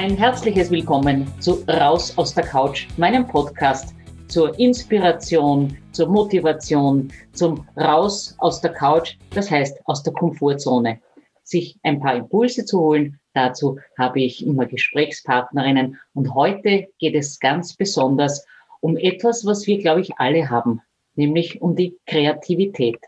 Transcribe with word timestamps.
Ein 0.00 0.16
herzliches 0.16 0.70
Willkommen 0.70 1.26
zu 1.40 1.64
Raus 1.66 2.16
aus 2.16 2.32
der 2.32 2.44
Couch, 2.44 2.86
meinem 2.98 3.26
Podcast 3.26 3.96
zur 4.28 4.56
Inspiration, 4.56 5.76
zur 5.90 6.06
Motivation, 6.06 7.12
zum 7.32 7.66
Raus 7.76 8.36
aus 8.38 8.60
der 8.60 8.74
Couch, 8.74 9.16
das 9.34 9.50
heißt 9.50 9.80
aus 9.86 10.04
der 10.04 10.12
Komfortzone, 10.12 11.00
sich 11.42 11.76
ein 11.82 11.98
paar 11.98 12.14
Impulse 12.14 12.64
zu 12.64 12.78
holen. 12.78 13.18
Dazu 13.34 13.76
habe 13.98 14.20
ich 14.20 14.46
immer 14.46 14.66
Gesprächspartnerinnen 14.66 15.98
und 16.14 16.32
heute 16.32 16.86
geht 17.00 17.16
es 17.16 17.40
ganz 17.40 17.74
besonders 17.74 18.46
um 18.78 18.96
etwas, 18.96 19.44
was 19.44 19.66
wir, 19.66 19.78
glaube 19.78 20.02
ich, 20.02 20.16
alle 20.18 20.48
haben, 20.48 20.80
nämlich 21.16 21.60
um 21.60 21.74
die 21.74 21.96
Kreativität. 22.06 23.00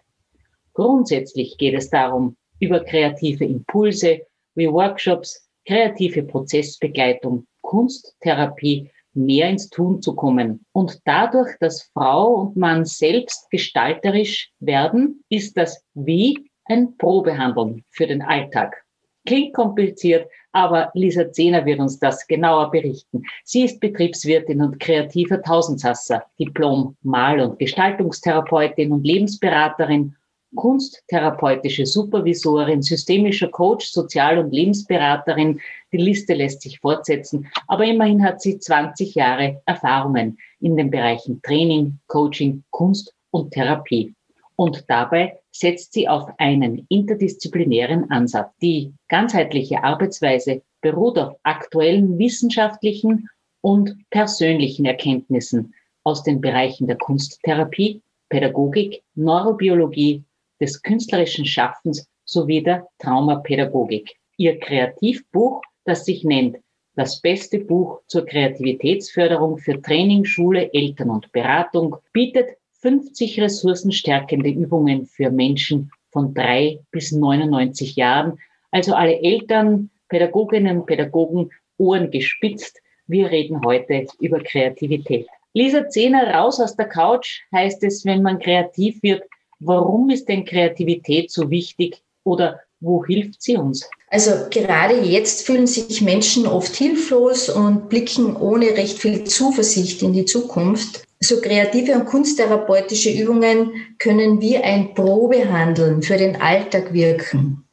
Grundsätzlich 0.75 1.57
geht 1.57 1.75
es 1.75 1.89
darum, 1.89 2.37
über 2.59 2.81
kreative 2.81 3.45
Impulse 3.45 4.23
wie 4.57 4.69
Workshops, 4.69 5.47
kreative 5.71 6.25
Prozessbegleitung, 6.25 7.47
Kunsttherapie 7.61 8.91
mehr 9.15 9.49
ins 9.49 9.71
Tun 9.71 10.03
zu 10.03 10.17
kommen. 10.17 10.65
Und 10.73 10.99
dadurch, 11.05 11.57
dass 11.61 11.89
Frau 11.95 12.35
und 12.35 12.57
Mann 12.57 12.85
selbst 12.85 13.49
gestalterisch 13.51 14.51
werden, 14.59 15.23
ist 15.29 15.57
das 15.57 15.85
Wie 15.95 16.51
ein 16.65 16.97
Probehandeln 16.97 17.85
für 17.91 18.09
den 18.09 18.21
Alltag. 18.21 18.85
Klingt 19.27 19.55
kompliziert, 19.55 20.29
aber 20.51 20.91
Lisa 20.95 21.31
Zehner 21.31 21.65
wird 21.65 21.79
uns 21.79 22.01
das 22.01 22.27
genauer 22.27 22.73
berichten. 22.73 23.23
Sie 23.45 23.63
ist 23.63 23.79
Betriebswirtin 23.79 24.61
und 24.63 24.81
kreativer 24.81 25.41
Tausendsasser, 25.41 26.25
Diplom 26.41 26.97
Mal- 27.03 27.41
und 27.41 27.61
Gestaltungstherapeutin 27.61 28.91
und 28.91 29.05
Lebensberaterin 29.05 30.17
kunsttherapeutische 30.55 31.87
Supervisorin, 31.87 32.83
systemischer 32.83 33.49
Coach, 33.49 33.87
Sozial- 33.87 34.39
und 34.39 34.53
Lebensberaterin. 34.53 35.61
Die 35.93 35.97
Liste 35.97 36.35
lässt 36.35 36.63
sich 36.63 36.81
fortsetzen. 36.81 37.49
Aber 37.67 37.85
immerhin 37.85 38.23
hat 38.23 38.41
sie 38.41 38.59
20 38.59 39.15
Jahre 39.15 39.63
Erfahrungen 39.67 40.39
in 40.61 40.77
den 40.77 40.91
Bereichen 40.91 41.41
Training, 41.43 41.99
Coaching, 42.07 42.65
Kunst 42.71 43.15
und 43.31 43.53
Therapie. 43.53 44.15
Und 44.57 44.85
dabei 44.89 45.39
setzt 45.53 45.95
sie 45.95 46.09
auf 46.09 46.29
einen 46.39 46.85
interdisziplinären 46.89 48.11
Ansatz. 48.11 48.53
Die 48.61 48.93
ganzheitliche 49.09 49.83
Arbeitsweise 49.83 50.63
beruht 50.81 51.19
auf 51.19 51.37
aktuellen 51.43 52.19
wissenschaftlichen 52.19 53.29
und 53.63 53.97
persönlichen 54.11 54.85
Erkenntnissen 54.85 55.75
aus 56.05 56.23
den 56.23 56.41
Bereichen 56.41 56.87
der 56.87 56.97
Kunsttherapie, 56.97 58.03
Pädagogik, 58.29 59.03
Neurobiologie, 59.15 60.25
des 60.61 60.83
künstlerischen 60.83 61.47
Schaffens 61.47 62.07
sowie 62.25 62.63
der 62.63 62.87
Traumapädagogik. 62.99 64.17
Ihr 64.37 64.59
Kreativbuch, 64.59 65.63
das 65.85 66.05
sich 66.05 66.25
nennt 66.25 66.59
Das 66.95 67.21
beste 67.21 67.61
Buch 67.61 68.01
zur 68.09 68.27
Kreativitätsförderung 68.27 69.59
für 69.59 69.81
Training, 69.81 70.25
Schule, 70.25 70.73
Eltern 70.73 71.11
und 71.11 71.33
Beratung, 71.33 71.97
bietet 72.13 72.49
50 72.81 73.41
ressourcenstärkende 73.41 74.51
Übungen 74.51 75.07
für 75.07 75.31
Menschen 75.31 75.91
von 76.11 76.35
drei 76.35 76.81
bis 76.91 77.13
99 77.13 77.97
Jahren. 77.97 78.39
Also 78.71 78.95
alle 78.95 79.21
Eltern, 79.21 79.91
Pädagoginnen, 80.09 80.85
Pädagogen, 80.85 81.51
Ohren 81.79 82.11
gespitzt. 82.11 82.81
Wir 83.07 83.31
reden 83.31 83.61
heute 83.65 84.07
über 84.19 84.41
Kreativität. 84.41 85.27
Lisa 85.53 85.89
Zehner 85.89 86.33
raus 86.35 86.61
aus 86.61 86.77
der 86.77 86.89
Couch 86.89 87.41
heißt 87.53 87.83
es, 87.85 88.05
wenn 88.05 88.23
man 88.23 88.39
kreativ 88.39 89.03
wird, 89.03 89.23
Warum 89.61 90.09
ist 90.09 90.29
denn 90.29 90.47
Kreativität 90.47 91.31
so 91.31 91.51
wichtig 91.51 92.03
oder 92.25 92.61
wo 92.81 93.05
hilft 93.05 93.43
sie 93.43 93.59
uns? 93.59 93.89
Also 94.09 94.31
gerade 94.51 94.99
jetzt 95.03 95.47
fühlen 95.47 95.67
sich 95.67 96.01
Menschen 96.01 96.47
oft 96.47 96.75
hilflos 96.75 97.51
und 97.51 97.91
blicken 97.91 98.35
ohne 98.37 98.71
recht 98.71 98.99
viel 98.99 99.25
Zuversicht 99.25 100.03
in 100.03 100.15
die 100.15 100.25
Zukunft. 100.25 101.05
So 101.21 101.43
kreative 101.43 101.93
und 101.93 102.07
kunsttherapeutische 102.07 103.11
Übungen 103.11 103.73
können 103.99 104.41
wie 104.41 104.57
ein 104.57 104.95
Probehandeln 104.95 106.03
für 106.03 106.17
den 106.17 106.41
Alltag 106.41 106.95
wirken. 106.95 107.65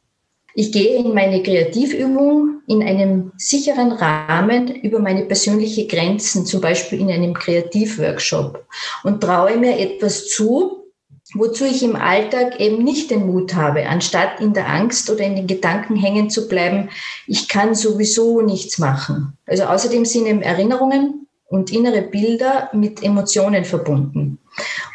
Ich 0.54 0.70
gehe 0.72 0.98
in 0.98 1.14
meine 1.14 1.42
Kreativübung 1.42 2.60
in 2.66 2.82
einem 2.82 3.32
sicheren 3.38 3.92
Rahmen 3.92 4.74
über 4.82 4.98
meine 4.98 5.24
persönlichen 5.24 5.88
Grenzen, 5.88 6.44
zum 6.44 6.60
Beispiel 6.60 7.00
in 7.00 7.10
einem 7.10 7.32
Kreativworkshop 7.32 8.66
und 9.04 9.22
traue 9.22 9.56
mir 9.56 9.78
etwas 9.78 10.28
zu, 10.28 10.87
wozu 11.34 11.64
ich 11.64 11.82
im 11.82 11.96
Alltag 11.96 12.58
eben 12.60 12.82
nicht 12.82 13.10
den 13.10 13.26
Mut 13.26 13.54
habe, 13.54 13.86
anstatt 13.86 14.40
in 14.40 14.54
der 14.54 14.68
Angst 14.68 15.10
oder 15.10 15.24
in 15.24 15.36
den 15.36 15.46
Gedanken 15.46 15.96
hängen 15.96 16.30
zu 16.30 16.48
bleiben, 16.48 16.88
ich 17.26 17.48
kann 17.48 17.74
sowieso 17.74 18.40
nichts 18.40 18.78
machen. 18.78 19.36
Also 19.46 19.64
außerdem 19.64 20.04
sind 20.04 20.26
eben 20.26 20.42
Erinnerungen 20.42 21.26
und 21.48 21.72
innere 21.72 22.02
Bilder 22.02 22.70
mit 22.72 23.02
Emotionen 23.02 23.64
verbunden. 23.64 24.38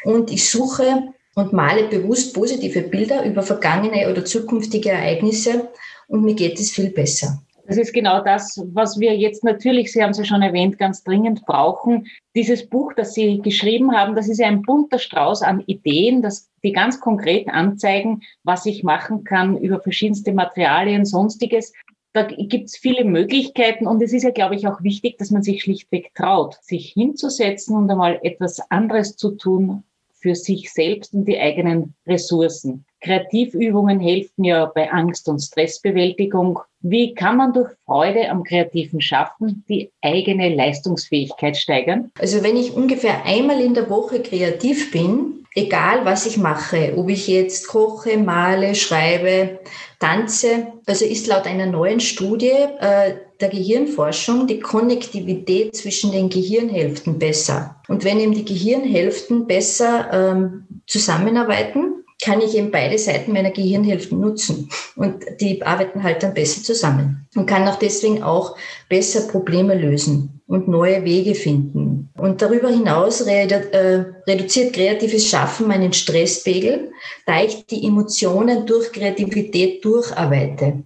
Und 0.04 0.32
ich 0.32 0.50
suche 0.50 1.14
und 1.36 1.54
male 1.54 1.88
bewusst 1.88 2.34
positive 2.34 2.82
Bilder 2.82 3.26
über 3.26 3.44
vergangene 3.44 4.10
oder 4.10 4.26
zukünftige 4.26 4.90
Ereignisse 4.90 5.70
und 6.08 6.24
mir 6.24 6.36
geht 6.36 6.60
es 6.60 6.72
viel 6.72 6.90
besser. 6.90 7.42
Das 7.66 7.78
ist 7.78 7.94
genau 7.94 8.22
das, 8.22 8.62
was 8.74 9.00
wir 9.00 9.16
jetzt 9.16 9.44
natürlich, 9.44 9.92
Sie 9.92 10.04
haben 10.04 10.10
es 10.10 10.18
ja 10.18 10.26
schon 10.26 10.42
erwähnt, 10.42 10.78
ganz 10.78 11.04
dringend 11.04 11.46
brauchen. 11.46 12.08
Dieses 12.36 12.68
Buch, 12.68 12.92
das 12.94 13.14
Sie 13.14 13.40
geschrieben 13.42 13.96
haben, 13.96 14.16
das 14.16 14.28
ist 14.28 14.40
ja 14.40 14.48
ein 14.48 14.64
bunter 14.64 15.00
Strauß 15.00 15.44
an 15.44 15.64
Ideen, 15.66 16.22
das, 16.22 16.50
die 16.64 16.74
ganz 16.74 17.00
konkret 17.00 17.48
anzeigen, 17.48 18.22
was 18.44 18.66
ich 18.66 18.84
machen 18.84 19.24
kann 19.24 19.58
über 19.58 19.80
verschiedenste 19.80 20.34
Materialien, 20.34 21.06
sonstiges. 21.06 21.72
Da 22.12 22.24
gibt 22.24 22.66
es 22.66 22.78
viele 22.78 23.06
Möglichkeiten 23.06 23.88
und 23.88 24.02
es 24.02 24.14
ist 24.14 24.24
ja, 24.24 24.32
glaube 24.32 24.56
ich, 24.56 24.68
auch 24.68 24.84
wichtig, 24.84 25.18
dass 25.18 25.32
man 25.32 25.42
sich 25.42 25.64
schlichtweg 25.64 26.14
traut, 26.14 26.58
sich 26.62 26.92
hinzusetzen 26.92 27.76
und 27.76 27.90
einmal 27.90 28.20
etwas 28.24 28.60
anderes 28.70 29.16
zu 29.16 29.32
tun 29.32 29.84
für 30.24 30.36
sich 30.36 30.72
selbst 30.72 31.14
und 31.14 31.26
die 31.26 31.40
eigenen 31.40 31.96
Ressourcen. 32.08 32.86
Kreativübungen 33.02 34.00
helfen 34.00 34.44
ja 34.44 34.66
bei 34.66 34.92
Angst- 34.92 35.28
und 35.28 35.40
Stressbewältigung. 35.40 36.60
Wie 36.84 37.14
kann 37.14 37.38
man 37.38 37.54
durch 37.54 37.72
Freude 37.86 38.30
am 38.30 38.44
kreativen 38.44 39.00
Schaffen 39.00 39.64
die 39.70 39.90
eigene 40.02 40.54
Leistungsfähigkeit 40.54 41.56
steigern? 41.56 42.12
Also 42.20 42.44
wenn 42.44 42.58
ich 42.58 42.74
ungefähr 42.74 43.26
einmal 43.26 43.62
in 43.62 43.74
der 43.74 43.90
Woche 43.90 44.22
kreativ 44.22 44.92
bin, 44.92 45.46
egal 45.56 46.04
was 46.04 46.26
ich 46.26 46.38
mache, 46.38 46.94
ob 46.98 47.10
ich 47.10 47.30
jetzt 47.30 47.70
koche, 47.70 48.18
male, 48.18 48.76
schreibe, 48.76 49.60
tanze, 50.00 50.68
also 50.86 51.06
ist 51.06 51.28
laut 51.28 51.46
einer 51.46 51.68
neuen 51.68 52.02
Studie 52.02 52.52
äh, 52.80 53.14
der 53.40 53.50
Gehirnforschung 53.50 54.48
die 54.48 54.60
Konnektivität 54.60 55.78
zwischen 55.78 56.12
den 56.12 56.30
Gehirnhälften 56.30 57.18
besser. 57.18 57.78
Und 57.88 58.04
wenn 58.04 58.20
eben 58.20 58.34
die 58.34 58.46
Gehirnhälften 58.46 59.48
besser 59.48 60.10
ähm, 60.12 60.68
zusammenarbeiten, 60.86 61.93
kann 62.24 62.42
ich 62.42 62.56
eben 62.56 62.72
beide 62.72 62.98
Seiten 62.98 63.34
meiner 63.34 63.52
Gehirnhälften 63.52 64.20
nutzen. 64.20 64.70
Und 64.96 65.24
die 65.42 65.62
arbeiten 65.62 66.04
halt 66.04 66.24
dann 66.24 66.34
besser 66.34 66.64
zusammen 66.64 67.28
und 67.36 67.46
kann 67.46 67.68
auch 67.68 67.78
deswegen 67.78 68.24
auch 68.24 68.56
besser 68.90 69.28
Probleme 69.28 69.76
lösen 69.76 70.42
und 70.48 70.68
neue 70.68 71.04
Wege 71.04 71.36
finden. 71.36 72.10
Und 72.18 72.42
darüber 72.42 72.70
hinaus 72.70 73.22
äh, 73.22 74.06
reduziert 74.28 74.74
kreatives 74.74 75.28
Schaffen 75.28 75.68
meinen 75.68 75.94
Stresspegel, 75.94 76.92
da 77.26 77.44
ich 77.44 77.66
die 77.66 77.86
Emotionen 77.86 78.66
durch 78.66 78.92
Kreativität 78.92 79.84
durcharbeite. 79.84 80.84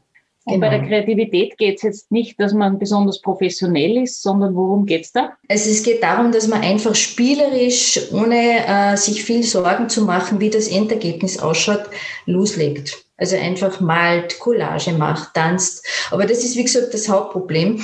Und 0.48 0.62
genau. 0.62 0.66
bei 0.68 0.70
der 0.70 0.80
genau. 0.80 0.90
Kreativität 0.90 1.58
geht 1.58 1.76
es 1.76 1.82
jetzt 1.82 2.12
nicht, 2.12 2.40
dass 2.40 2.54
man 2.54 2.80
besonders 2.80 3.22
professionell 3.22 3.98
ist, 3.98 4.22
sondern 4.22 4.56
worum 4.56 4.86
geht 4.86 5.04
es 5.04 5.12
da? 5.12 5.34
Also 5.50 5.70
es 5.70 5.84
geht 5.84 6.02
darum, 6.02 6.32
dass 6.32 6.48
man 6.48 6.62
einfach 6.62 6.96
spielerisch, 6.96 8.00
ohne 8.14 8.66
äh, 8.66 8.96
sich 8.96 9.26
viel 9.26 9.44
Sorgen 9.44 9.90
zu 9.90 10.06
machen, 10.06 10.40
wie 10.40 10.50
das 10.50 10.70
Endergebnis 10.70 11.38
ausschaut, 11.38 11.84
loslegt. 12.26 13.04
Also 13.18 13.36
einfach 13.36 13.82
malt, 13.82 14.40
Collage 14.40 14.94
macht, 14.94 15.34
tanzt. 15.34 15.86
Aber 16.12 16.26
das 16.26 16.46
ist, 16.46 16.56
wie 16.56 16.64
gesagt, 16.64 16.94
das 16.94 17.10
Hauptproblem. 17.10 17.84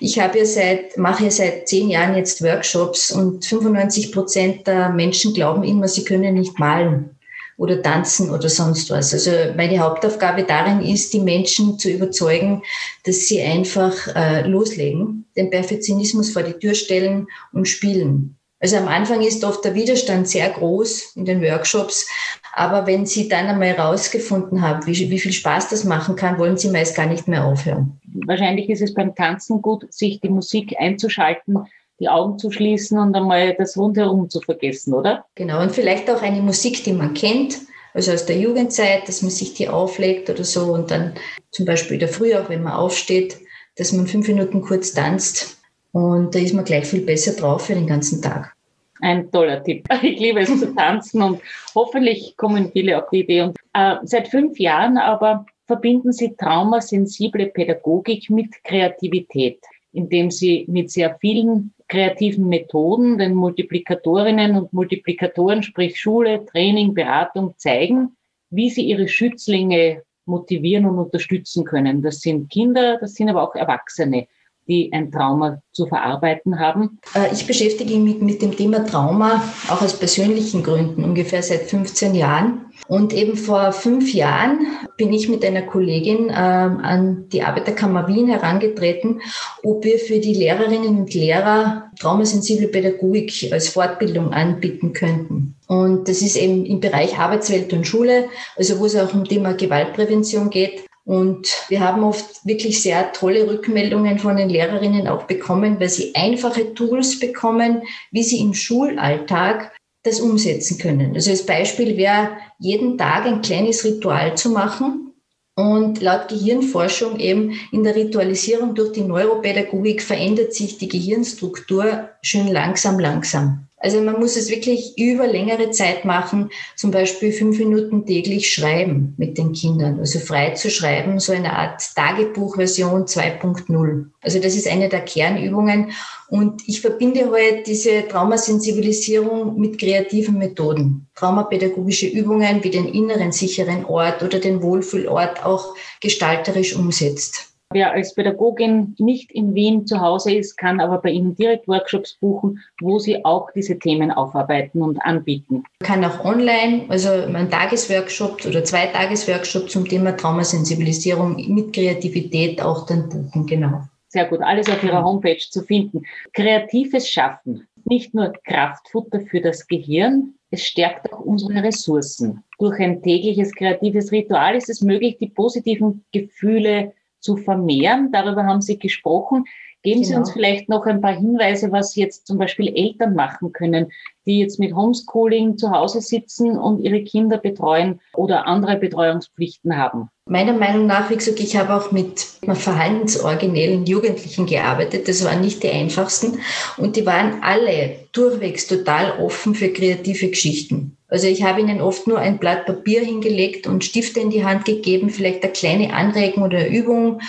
Ich 0.00 0.18
habe 0.18 0.38
ja 0.38 0.44
seit, 0.44 0.98
mache 0.98 1.24
ja 1.24 1.30
seit 1.30 1.68
zehn 1.68 1.88
Jahren 1.88 2.16
jetzt 2.16 2.42
Workshops 2.42 3.12
und 3.12 3.44
95 3.44 4.10
Prozent 4.10 4.66
der 4.66 4.88
Menschen 4.88 5.34
glauben 5.34 5.62
immer, 5.62 5.86
sie 5.86 6.02
können 6.02 6.34
nicht 6.34 6.58
malen 6.58 7.16
oder 7.56 7.82
tanzen 7.82 8.30
oder 8.30 8.48
sonst 8.48 8.90
was. 8.90 9.12
Also 9.12 9.30
meine 9.56 9.78
Hauptaufgabe 9.78 10.44
darin 10.44 10.80
ist, 10.80 11.12
die 11.12 11.20
Menschen 11.20 11.78
zu 11.78 11.90
überzeugen, 11.90 12.62
dass 13.04 13.26
sie 13.26 13.42
einfach 13.42 13.94
äh, 14.14 14.46
loslegen, 14.48 15.26
den 15.36 15.50
Perfektionismus 15.50 16.30
vor 16.30 16.42
die 16.42 16.58
Tür 16.58 16.74
stellen 16.74 17.26
und 17.52 17.68
spielen. 17.68 18.36
Also 18.62 18.76
am 18.76 18.86
Anfang 18.86 19.22
ist 19.22 19.42
oft 19.42 19.64
der 19.64 19.74
Widerstand 19.74 20.28
sehr 20.28 20.48
groß 20.48 21.16
in 21.16 21.24
den 21.24 21.42
Workshops, 21.42 22.08
aber 22.54 22.86
wenn 22.86 23.06
Sie 23.06 23.28
dann 23.28 23.46
einmal 23.46 23.68
herausgefunden 23.68 24.62
haben, 24.62 24.86
wie, 24.86 25.10
wie 25.10 25.18
viel 25.18 25.32
Spaß 25.32 25.70
das 25.70 25.82
machen 25.82 26.14
kann, 26.14 26.38
wollen 26.38 26.56
Sie 26.56 26.70
meist 26.70 26.94
gar 26.94 27.06
nicht 27.06 27.26
mehr 27.26 27.44
aufhören. 27.44 27.98
Wahrscheinlich 28.26 28.70
ist 28.70 28.82
es 28.82 28.94
beim 28.94 29.16
Tanzen 29.16 29.62
gut, 29.62 29.92
sich 29.92 30.20
die 30.20 30.28
Musik 30.28 30.76
einzuschalten, 30.78 31.58
die 32.02 32.08
Augen 32.08 32.38
zu 32.38 32.50
schließen 32.50 32.98
und 32.98 33.14
einmal 33.14 33.54
das 33.54 33.76
rundherum 33.76 34.28
zu 34.28 34.40
vergessen, 34.40 34.92
oder? 34.92 35.24
Genau, 35.36 35.62
und 35.62 35.70
vielleicht 35.72 36.10
auch 36.10 36.20
eine 36.20 36.42
Musik, 36.42 36.82
die 36.84 36.92
man 36.92 37.14
kennt, 37.14 37.60
also 37.94 38.12
aus 38.12 38.26
der 38.26 38.38
Jugendzeit, 38.38 39.06
dass 39.08 39.22
man 39.22 39.30
sich 39.30 39.54
die 39.54 39.68
auflegt 39.68 40.28
oder 40.28 40.44
so 40.44 40.72
und 40.72 40.90
dann 40.90 41.14
zum 41.50 41.64
Beispiel 41.66 41.94
in 41.94 42.00
der 42.00 42.08
Früh 42.08 42.34
auch, 42.34 42.48
wenn 42.48 42.62
man 42.62 42.72
aufsteht, 42.72 43.38
dass 43.76 43.92
man 43.92 44.06
fünf 44.06 44.26
Minuten 44.26 44.62
kurz 44.62 44.92
tanzt 44.92 45.58
und 45.92 46.34
da 46.34 46.38
ist 46.38 46.54
man 46.54 46.64
gleich 46.64 46.86
viel 46.86 47.02
besser 47.02 47.32
drauf 47.32 47.66
für 47.66 47.74
den 47.74 47.86
ganzen 47.86 48.20
Tag. 48.20 48.52
Ein 49.00 49.30
toller 49.30 49.62
Tipp. 49.62 49.86
Ich 50.02 50.18
liebe 50.18 50.40
es 50.40 50.58
zu 50.58 50.74
tanzen 50.74 51.22
und 51.22 51.40
hoffentlich 51.74 52.36
kommen 52.36 52.70
viele 52.72 53.02
auf 53.02 53.10
die 53.10 53.20
Idee. 53.20 53.42
Und 53.42 53.56
äh, 53.74 53.96
seit 54.04 54.28
fünf 54.28 54.58
Jahren 54.58 54.96
aber 54.98 55.46
verbinden 55.66 56.12
Sie 56.12 56.34
traumasensible 56.36 57.46
Pädagogik 57.46 58.30
mit 58.30 58.62
Kreativität, 58.64 59.60
indem 59.92 60.30
Sie 60.30 60.64
mit 60.68 60.90
sehr 60.90 61.16
vielen 61.20 61.72
kreativen 61.92 62.48
Methoden 62.48 63.18
den 63.18 63.34
Multiplikatorinnen 63.34 64.56
und 64.56 64.72
Multiplikatoren, 64.72 65.62
sprich 65.62 66.00
Schule, 66.00 66.46
Training, 66.46 66.94
Beratung, 66.94 67.52
zeigen, 67.58 68.16
wie 68.48 68.70
sie 68.70 68.82
ihre 68.82 69.08
Schützlinge 69.08 70.02
motivieren 70.24 70.86
und 70.86 70.98
unterstützen 70.98 71.64
können. 71.64 72.00
Das 72.00 72.20
sind 72.20 72.50
Kinder, 72.50 72.96
das 72.98 73.12
sind 73.12 73.28
aber 73.28 73.42
auch 73.42 73.54
Erwachsene 73.54 74.26
die 74.68 74.92
ein 74.92 75.10
Trauma 75.10 75.60
zu 75.72 75.86
verarbeiten 75.86 76.58
haben? 76.58 77.00
Äh, 77.14 77.32
ich 77.32 77.46
beschäftige 77.46 77.98
mich 77.98 78.20
mit 78.20 78.42
dem 78.42 78.56
Thema 78.56 78.84
Trauma 78.86 79.42
auch 79.68 79.82
aus 79.82 79.98
persönlichen 79.98 80.62
Gründen 80.62 81.02
ungefähr 81.04 81.42
seit 81.42 81.62
15 81.62 82.14
Jahren. 82.14 82.71
Und 82.88 83.14
eben 83.14 83.36
vor 83.36 83.72
fünf 83.72 84.12
Jahren 84.12 84.66
bin 84.96 85.12
ich 85.12 85.28
mit 85.28 85.44
einer 85.44 85.62
Kollegin 85.62 86.28
äh, 86.28 86.32
an 86.32 87.28
die 87.30 87.42
Arbeiterkammer 87.42 88.08
Wien 88.08 88.28
herangetreten, 88.28 89.22
ob 89.62 89.84
wir 89.84 89.98
für 89.98 90.18
die 90.18 90.34
Lehrerinnen 90.34 90.98
und 90.98 91.14
Lehrer 91.14 91.90
traumasensible 91.98 92.68
Pädagogik 92.68 93.52
als 93.52 93.68
Fortbildung 93.68 94.32
anbieten 94.32 94.92
könnten. 94.92 95.54
Und 95.68 96.08
das 96.08 96.22
ist 96.22 96.36
eben 96.36 96.66
im 96.66 96.80
Bereich 96.80 97.18
Arbeitswelt 97.18 97.72
und 97.72 97.86
Schule, 97.86 98.28
also 98.56 98.78
wo 98.78 98.86
es 98.86 98.96
auch 98.96 99.14
um 99.14 99.24
Thema 99.24 99.54
Gewaltprävention 99.54 100.50
geht. 100.50 100.84
Und 101.04 101.48
wir 101.68 101.80
haben 101.80 102.04
oft 102.04 102.46
wirklich 102.46 102.80
sehr 102.80 103.12
tolle 103.12 103.48
Rückmeldungen 103.48 104.18
von 104.18 104.36
den 104.36 104.48
Lehrerinnen 104.48 105.08
auch 105.08 105.24
bekommen, 105.24 105.80
weil 105.80 105.88
sie 105.88 106.14
einfache 106.14 106.74
Tools 106.74 107.18
bekommen, 107.18 107.82
wie 108.12 108.22
sie 108.22 108.40
im 108.40 108.54
Schulalltag 108.54 109.72
das 110.02 110.20
umsetzen 110.20 110.78
können. 110.78 111.14
Also 111.14 111.30
als 111.30 111.46
Beispiel 111.46 111.96
wäre, 111.96 112.30
jeden 112.58 112.98
Tag 112.98 113.26
ein 113.26 113.42
kleines 113.42 113.84
Ritual 113.84 114.36
zu 114.36 114.50
machen. 114.50 115.12
Und 115.54 116.00
laut 116.00 116.28
Gehirnforschung 116.28 117.18
eben 117.18 117.52
in 117.72 117.84
der 117.84 117.94
Ritualisierung 117.94 118.74
durch 118.74 118.92
die 118.92 119.02
Neuropädagogik 119.02 120.00
verändert 120.02 120.54
sich 120.54 120.78
die 120.78 120.88
Gehirnstruktur 120.88 122.08
schön 122.22 122.48
langsam, 122.48 122.98
langsam. 122.98 123.68
Also 123.82 124.00
man 124.00 124.20
muss 124.20 124.36
es 124.36 124.48
wirklich 124.48 124.96
über 124.96 125.26
längere 125.26 125.72
Zeit 125.72 126.04
machen, 126.04 126.50
zum 126.76 126.92
Beispiel 126.92 127.32
fünf 127.32 127.58
Minuten 127.58 128.06
täglich 128.06 128.54
schreiben 128.54 129.14
mit 129.18 129.36
den 129.36 129.52
Kindern, 129.52 129.98
also 129.98 130.20
frei 130.20 130.50
zu 130.50 130.70
schreiben, 130.70 131.18
so 131.18 131.32
eine 131.32 131.52
Art 131.58 131.82
Tagebuchversion 131.96 133.06
2.0. 133.06 134.06
Also 134.20 134.38
das 134.38 134.54
ist 134.54 134.68
eine 134.68 134.88
der 134.88 135.00
Kernübungen 135.00 135.90
und 136.28 136.62
ich 136.68 136.80
verbinde 136.80 137.28
heute 137.30 137.64
diese 137.66 138.06
Traumasensibilisierung 138.06 139.58
mit 139.58 139.80
kreativen 139.80 140.38
Methoden. 140.38 141.08
Traumapädagogische 141.16 142.06
Übungen 142.06 142.62
wie 142.62 142.70
den 142.70 142.86
inneren 142.86 143.32
sicheren 143.32 143.84
Ort 143.84 144.22
oder 144.22 144.38
den 144.38 144.62
Wohlfühlort 144.62 145.44
auch 145.44 145.74
gestalterisch 146.00 146.76
umsetzt. 146.76 147.51
Wer 147.72 147.92
als 147.92 148.14
Pädagogin 148.14 148.94
nicht 148.98 149.32
in 149.32 149.54
Wien 149.54 149.86
zu 149.86 150.00
Hause 150.00 150.34
ist, 150.34 150.56
kann 150.56 150.80
aber 150.80 150.98
bei 150.98 151.10
Ihnen 151.10 151.34
direkt 151.34 151.68
Workshops 151.68 152.14
buchen, 152.20 152.60
wo 152.80 152.98
Sie 152.98 153.24
auch 153.24 153.50
diese 153.52 153.78
Themen 153.78 154.10
aufarbeiten 154.10 154.82
und 154.82 154.98
anbieten. 155.02 155.64
Man 155.80 155.86
kann 155.86 156.04
auch 156.04 156.24
online, 156.24 156.84
also 156.88 157.10
ein 157.10 157.50
Tagesworkshop 157.50 158.44
oder 158.46 158.64
zwei 158.64 158.86
Tagesworkshop 158.86 159.70
zum 159.70 159.88
Thema 159.88 160.16
Traumasensibilisierung 160.16 161.36
mit 161.54 161.72
Kreativität 161.72 162.60
auch 162.60 162.86
dann 162.86 163.08
buchen, 163.08 163.46
genau. 163.46 163.82
Sehr 164.08 164.26
gut, 164.26 164.42
alles 164.42 164.68
auf 164.68 164.84
Ihrer 164.84 165.02
Homepage 165.02 165.38
zu 165.38 165.62
finden. 165.62 166.02
Kreatives 166.34 167.08
Schaffen, 167.08 167.66
nicht 167.84 168.12
nur 168.12 168.32
Kraftfutter 168.44 169.20
für 169.20 169.40
das 169.40 169.66
Gehirn, 169.66 170.34
es 170.50 170.66
stärkt 170.66 171.10
auch 171.10 171.20
unsere 171.20 171.62
Ressourcen. 171.62 172.44
Durch 172.58 172.78
ein 172.78 173.02
tägliches 173.02 173.54
kreatives 173.54 174.12
Ritual 174.12 174.54
ist 174.54 174.68
es 174.68 174.82
möglich, 174.82 175.16
die 175.18 175.30
positiven 175.30 176.04
Gefühle 176.12 176.92
zu 177.22 177.36
vermehren. 177.36 178.10
Darüber 178.12 178.44
haben 178.44 178.60
Sie 178.60 178.78
gesprochen. 178.78 179.44
Geben 179.82 180.02
genau. 180.02 180.08
Sie 180.08 180.16
uns 180.16 180.32
vielleicht 180.32 180.68
noch 180.68 180.86
ein 180.86 181.00
paar 181.00 181.14
Hinweise, 181.14 181.72
was 181.72 181.96
jetzt 181.96 182.26
zum 182.26 182.38
Beispiel 182.38 182.72
Eltern 182.74 183.14
machen 183.14 183.52
können, 183.52 183.90
die 184.26 184.38
jetzt 184.38 184.60
mit 184.60 184.74
Homeschooling 184.74 185.58
zu 185.58 185.72
Hause 185.72 186.00
sitzen 186.00 186.56
und 186.56 186.80
ihre 186.80 187.02
Kinder 187.02 187.38
betreuen 187.38 188.00
oder 188.14 188.46
andere 188.46 188.76
Betreuungspflichten 188.76 189.76
haben. 189.76 190.08
Meiner 190.26 190.52
Meinung 190.52 190.86
nach, 190.86 191.10
wie 191.10 191.16
gesagt, 191.16 191.40
ich 191.40 191.56
habe 191.56 191.74
auch 191.74 191.90
mit 191.90 192.20
verhaltensoriginellen 192.20 193.84
Jugendlichen 193.84 194.46
gearbeitet. 194.46 195.08
Das 195.08 195.24
waren 195.24 195.40
nicht 195.40 195.64
die 195.64 195.70
einfachsten. 195.70 196.38
Und 196.76 196.94
die 196.94 197.04
waren 197.04 197.42
alle 197.42 197.96
durchwegs 198.12 198.68
total 198.68 199.18
offen 199.18 199.56
für 199.56 199.72
kreative 199.72 200.28
Geschichten. 200.28 200.91
Also 201.12 201.26
ich 201.26 201.42
habe 201.42 201.60
ihnen 201.60 201.82
oft 201.82 202.06
nur 202.06 202.18
ein 202.18 202.38
Blatt 202.38 202.64
Papier 202.64 203.04
hingelegt 203.04 203.66
und 203.66 203.84
Stifte 203.84 204.20
in 204.20 204.30
die 204.30 204.46
Hand 204.46 204.64
gegeben, 204.64 205.10
vielleicht 205.10 205.42
eine 205.42 205.52
kleine 205.52 205.92
Anregung 205.92 206.42
oder 206.42 206.66
Übung. 206.66 207.20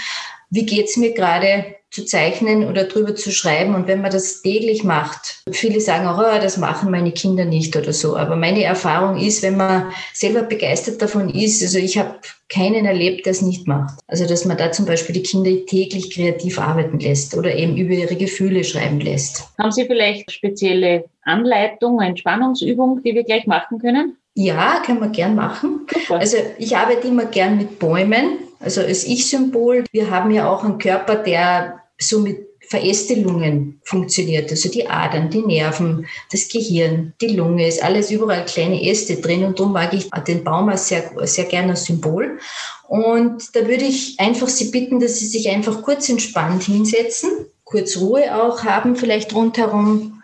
Wie 0.54 0.68
geht's 0.68 0.98
mir 0.98 1.14
gerade? 1.14 1.66
zu 1.94 2.06
zeichnen 2.06 2.68
oder 2.68 2.86
drüber 2.86 3.14
zu 3.14 3.32
schreiben. 3.32 3.76
Und 3.76 3.88
wenn 3.88 4.02
man 4.02 4.10
das 4.10 4.42
täglich 4.42 4.84
macht, 4.84 5.44
viele 5.52 5.80
sagen 5.80 6.08
auch, 6.08 6.18
oh, 6.18 6.42
das 6.42 6.58
machen 6.58 6.90
meine 6.90 7.12
Kinder 7.12 7.46
nicht 7.46 7.76
oder 7.76 7.94
so. 7.94 8.18
Aber 8.18 8.36
meine 8.36 8.64
Erfahrung 8.64 9.20
ist, 9.20 9.44
wenn 9.44 9.58
man 9.58 9.92
selber 10.12 10.42
begeistert 10.42 11.04
davon 11.04 11.30
ist, 11.30 11.62
also 11.62 11.78
ich 11.78 12.00
habe 12.00 12.16
keinen 12.50 12.86
erlebt, 12.86 13.28
der 13.28 13.32
es 13.32 13.44
nicht 13.44 13.68
macht. 13.68 14.00
Also 14.08 14.28
dass 14.28 14.44
man 14.44 14.58
da 14.58 14.72
zum 14.72 14.88
Beispiel 14.88 15.14
die 15.14 15.22
Kinder 15.22 15.52
täglich 15.68 16.12
kreativ 16.12 16.58
arbeiten 16.58 17.00
lässt 17.00 17.38
oder 17.38 17.56
eben 17.56 17.78
über 17.78 17.94
ihre 17.94 18.16
Gefühle 18.16 18.64
schreiben 18.64 19.00
lässt. 19.00 19.48
Haben 19.60 19.72
Sie 19.72 19.86
vielleicht 19.86 20.32
spezielle 20.32 21.06
Anleitung, 21.22 22.02
Entspannungsübung, 22.02 23.04
die 23.04 23.14
wir 23.14 23.24
gleich 23.24 23.46
machen 23.46 23.78
können? 23.78 24.18
Ja, 24.34 24.82
können 24.84 25.00
wir 25.00 25.10
gern 25.10 25.36
machen. 25.36 25.82
Super. 25.94 26.20
Also 26.20 26.38
ich 26.58 26.76
arbeite 26.76 27.08
immer 27.08 27.26
gern 27.26 27.58
mit 27.58 27.78
Bäumen, 27.78 28.40
also 28.64 28.82
als 28.82 29.04
Ich-Symbol. 29.04 29.84
Wir 29.92 30.10
haben 30.10 30.32
ja 30.32 30.50
auch 30.50 30.64
einen 30.64 30.78
Körper, 30.78 31.16
der 31.16 31.82
so 32.00 32.20
mit 32.20 32.48
Verästelungen 32.70 33.82
funktioniert. 33.84 34.50
Also 34.50 34.70
die 34.70 34.88
Adern, 34.88 35.30
die 35.30 35.42
Nerven, 35.42 36.08
das 36.32 36.48
Gehirn, 36.48 37.14
die 37.22 37.36
Lunge, 37.36 37.68
ist 37.68 37.84
alles 37.84 38.10
überall 38.10 38.46
kleine 38.46 38.82
Äste 38.82 39.18
drin 39.18 39.44
und 39.44 39.60
darum 39.60 39.74
mag 39.74 39.94
ich 39.94 40.10
den 40.28 40.44
Baum 40.44 40.70
als 40.70 40.88
sehr, 40.88 41.12
sehr 41.28 41.46
gerne 41.46 41.72
als 41.72 41.86
Symbol. 41.86 42.40
Und 42.88 43.56
da 43.56 43.68
würde 43.68 43.84
ich 43.84 44.20
einfach 44.20 44.48
Sie 44.48 44.72
bitten, 44.72 45.00
dass 45.00 45.20
Sie 45.20 45.28
sich 45.28 45.50
einfach 45.50 45.82
kurz 45.82 46.10
entspannt 46.10 46.64
hinsetzen, 46.64 47.30
kurz 47.64 47.98
Ruhe 47.98 48.36
auch 48.36 48.64
haben, 48.64 48.96
vielleicht 48.96 49.36
rundherum. 49.36 50.22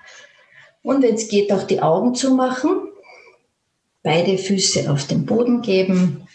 Und 0.81 1.03
wenn 1.03 1.15
es 1.15 1.27
geht, 1.27 1.51
auch 1.51 1.63
die 1.63 1.81
Augen 1.81 2.15
zu 2.15 2.33
machen, 2.33 2.87
beide 4.01 4.37
Füße 4.37 4.89
auf 4.89 5.07
den 5.07 5.25
Boden 5.25 5.61
geben 5.61 6.28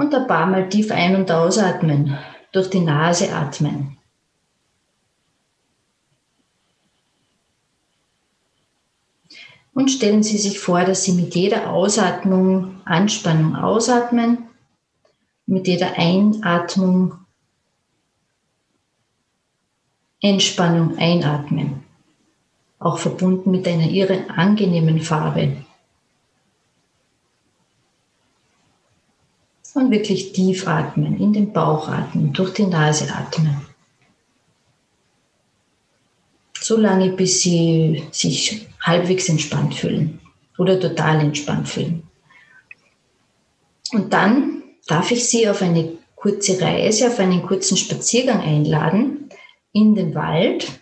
und 0.00 0.14
ein 0.14 0.26
paar 0.26 0.46
Mal 0.46 0.66
tief 0.70 0.90
ein- 0.92 1.14
und 1.14 1.30
ausatmen 1.30 2.16
durch 2.52 2.70
die 2.70 2.80
Nase 2.80 3.34
atmen. 3.34 3.98
Und 9.74 9.90
stellen 9.90 10.22
Sie 10.22 10.38
sich 10.38 10.58
vor, 10.58 10.84
dass 10.84 11.04
Sie 11.04 11.12
mit 11.12 11.34
jeder 11.34 11.68
Ausatmung 11.70 12.80
Anspannung 12.86 13.54
ausatmen, 13.54 14.48
mit 15.44 15.68
jeder 15.68 15.92
Einatmung 15.98 17.16
Entspannung 20.22 20.96
einatmen, 20.96 21.84
auch 22.78 22.98
verbunden 22.98 23.50
mit 23.50 23.68
einer 23.68 23.90
irre 23.90 24.30
angenehmen 24.30 25.02
Farbe. 25.02 25.58
Und 29.74 29.90
wirklich 29.92 30.32
tief 30.32 30.66
atmen, 30.66 31.18
in 31.20 31.32
den 31.32 31.52
Bauch 31.52 31.88
atmen, 31.88 32.32
durch 32.32 32.52
die 32.54 32.66
Nase 32.66 33.12
atmen. 33.14 33.60
So 36.60 36.76
lange, 36.76 37.10
bis 37.10 37.42
Sie 37.42 38.04
sich 38.10 38.66
halbwegs 38.82 39.28
entspannt 39.28 39.74
fühlen 39.74 40.20
oder 40.58 40.78
total 40.78 41.20
entspannt 41.20 41.68
fühlen. 41.68 42.02
Und 43.92 44.12
dann 44.12 44.62
darf 44.86 45.10
ich 45.10 45.26
Sie 45.28 45.48
auf 45.48 45.62
eine 45.62 45.98
kurze 46.16 46.60
Reise, 46.60 47.06
auf 47.06 47.18
einen 47.18 47.42
kurzen 47.42 47.76
Spaziergang 47.76 48.40
einladen 48.40 49.30
in 49.72 49.94
den 49.94 50.14
Wald. 50.14 50.80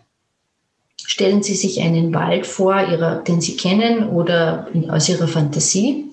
Stellen 0.97 1.43
Sie 1.43 1.55
sich 1.55 1.81
einen 1.81 2.13
Wald 2.13 2.47
vor, 2.47 3.23
den 3.23 3.41
Sie 3.41 3.57
kennen 3.57 4.09
oder 4.09 4.69
aus 4.89 5.09
Ihrer 5.09 5.29
Fantasie. 5.29 6.07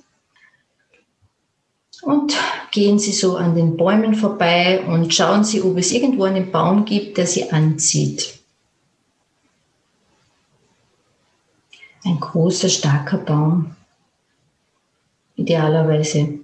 Und 2.02 2.36
gehen 2.76 3.00
Sie 3.00 3.14
so 3.14 3.38
an 3.38 3.56
den 3.56 3.78
Bäumen 3.78 4.16
vorbei 4.16 4.84
und 4.86 5.14
schauen 5.14 5.46
Sie, 5.46 5.62
ob 5.62 5.78
es 5.78 5.94
irgendwo 5.94 6.26
einen 6.26 6.52
Baum 6.52 6.84
gibt, 6.84 7.18
der 7.18 7.26
Sie 7.26 7.50
anzieht. 7.50 8.38
Ein 12.04 12.20
großer, 12.20 12.68
starker 12.68 13.18
Baum, 13.18 13.76
idealerweise. 15.38 16.40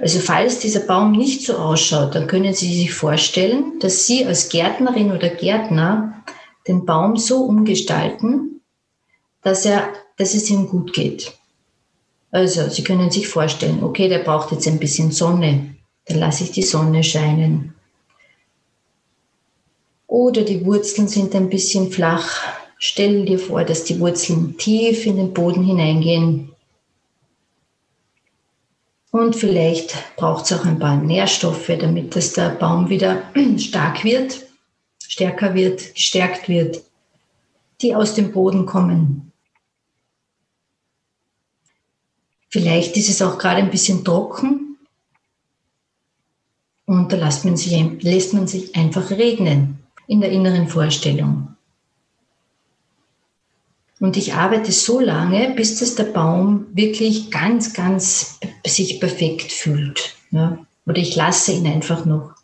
Also 0.00 0.18
falls 0.18 0.58
dieser 0.58 0.80
Baum 0.80 1.12
nicht 1.12 1.42
so 1.42 1.56
ausschaut, 1.56 2.16
dann 2.16 2.26
können 2.26 2.52
Sie 2.52 2.76
sich 2.76 2.92
vorstellen, 2.92 3.78
dass 3.78 4.04
Sie 4.04 4.26
als 4.26 4.48
Gärtnerin 4.48 5.12
oder 5.12 5.28
Gärtner 5.28 6.24
den 6.66 6.84
Baum 6.84 7.16
so 7.16 7.44
umgestalten, 7.44 8.62
dass, 9.42 9.64
er, 9.64 9.92
dass 10.16 10.34
es 10.34 10.50
ihm 10.50 10.66
gut 10.68 10.92
geht. 10.92 11.38
Also 12.36 12.68
Sie 12.68 12.84
können 12.84 13.10
sich 13.10 13.28
vorstellen, 13.28 13.82
okay, 13.82 14.10
der 14.10 14.18
braucht 14.18 14.52
jetzt 14.52 14.68
ein 14.68 14.78
bisschen 14.78 15.10
Sonne, 15.10 15.74
dann 16.04 16.18
lasse 16.18 16.44
ich 16.44 16.50
die 16.50 16.60
Sonne 16.60 17.02
scheinen. 17.02 17.72
Oder 20.06 20.42
die 20.42 20.62
Wurzeln 20.66 21.08
sind 21.08 21.34
ein 21.34 21.48
bisschen 21.48 21.90
flach. 21.90 22.42
Stell 22.76 23.24
dir 23.24 23.38
vor, 23.38 23.64
dass 23.64 23.84
die 23.84 23.98
Wurzeln 23.98 24.58
tief 24.58 25.06
in 25.06 25.16
den 25.16 25.32
Boden 25.32 25.64
hineingehen. 25.64 26.52
Und 29.12 29.34
vielleicht 29.34 29.94
braucht 30.16 30.44
es 30.44 30.52
auch 30.52 30.66
ein 30.66 30.78
paar 30.78 30.98
Nährstoffe, 30.98 31.72
damit 31.80 32.14
dass 32.14 32.34
der 32.34 32.50
Baum 32.50 32.90
wieder 32.90 33.22
stark 33.56 34.04
wird, 34.04 34.44
stärker 35.02 35.54
wird, 35.54 35.94
gestärkt 35.94 36.50
wird, 36.50 36.82
die 37.80 37.94
aus 37.94 38.12
dem 38.12 38.30
Boden 38.30 38.66
kommen. 38.66 39.25
Vielleicht 42.56 42.96
ist 42.96 43.10
es 43.10 43.20
auch 43.20 43.36
gerade 43.36 43.58
ein 43.58 43.70
bisschen 43.70 44.02
trocken 44.02 44.78
und 46.86 47.12
da 47.12 47.16
lässt 47.18 47.44
man 47.44 47.54
sich, 47.54 48.02
lässt 48.02 48.32
man 48.32 48.46
sich 48.46 48.74
einfach 48.74 49.10
regnen 49.10 49.80
in 50.06 50.22
der 50.22 50.30
inneren 50.30 50.66
Vorstellung. 50.66 51.48
Und 54.00 54.16
ich 54.16 54.32
arbeite 54.32 54.72
so 54.72 55.00
lange, 55.00 55.52
bis 55.54 55.80
das 55.80 55.96
der 55.96 56.04
Baum 56.04 56.64
wirklich 56.72 57.30
ganz, 57.30 57.74
ganz 57.74 58.40
sich 58.66 59.00
perfekt 59.00 59.52
fühlt. 59.52 60.16
Ja? 60.30 60.58
Oder 60.86 60.96
ich 60.96 61.14
lasse 61.14 61.52
ihn 61.52 61.66
einfach 61.66 62.06
noch 62.06 62.36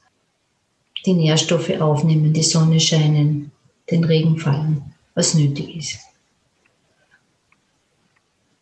die 1.07 1.15
Nährstoffe 1.15 1.81
aufnehmen, 1.81 2.35
die 2.35 2.43
Sonne 2.43 2.81
scheinen, 2.81 3.51
den 3.91 4.05
Regen 4.05 4.37
fallen, 4.39 4.93
was 5.15 5.33
nötig 5.33 5.75
ist. 5.75 6.12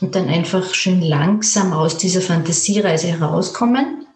Und 0.00 0.14
dann 0.14 0.28
einfach 0.28 0.72
schön 0.72 1.02
langsam 1.02 1.72
aus 1.72 1.98
dieser 1.98 2.22
Fantasiereise 2.22 3.08
herauskommen, 3.08 4.06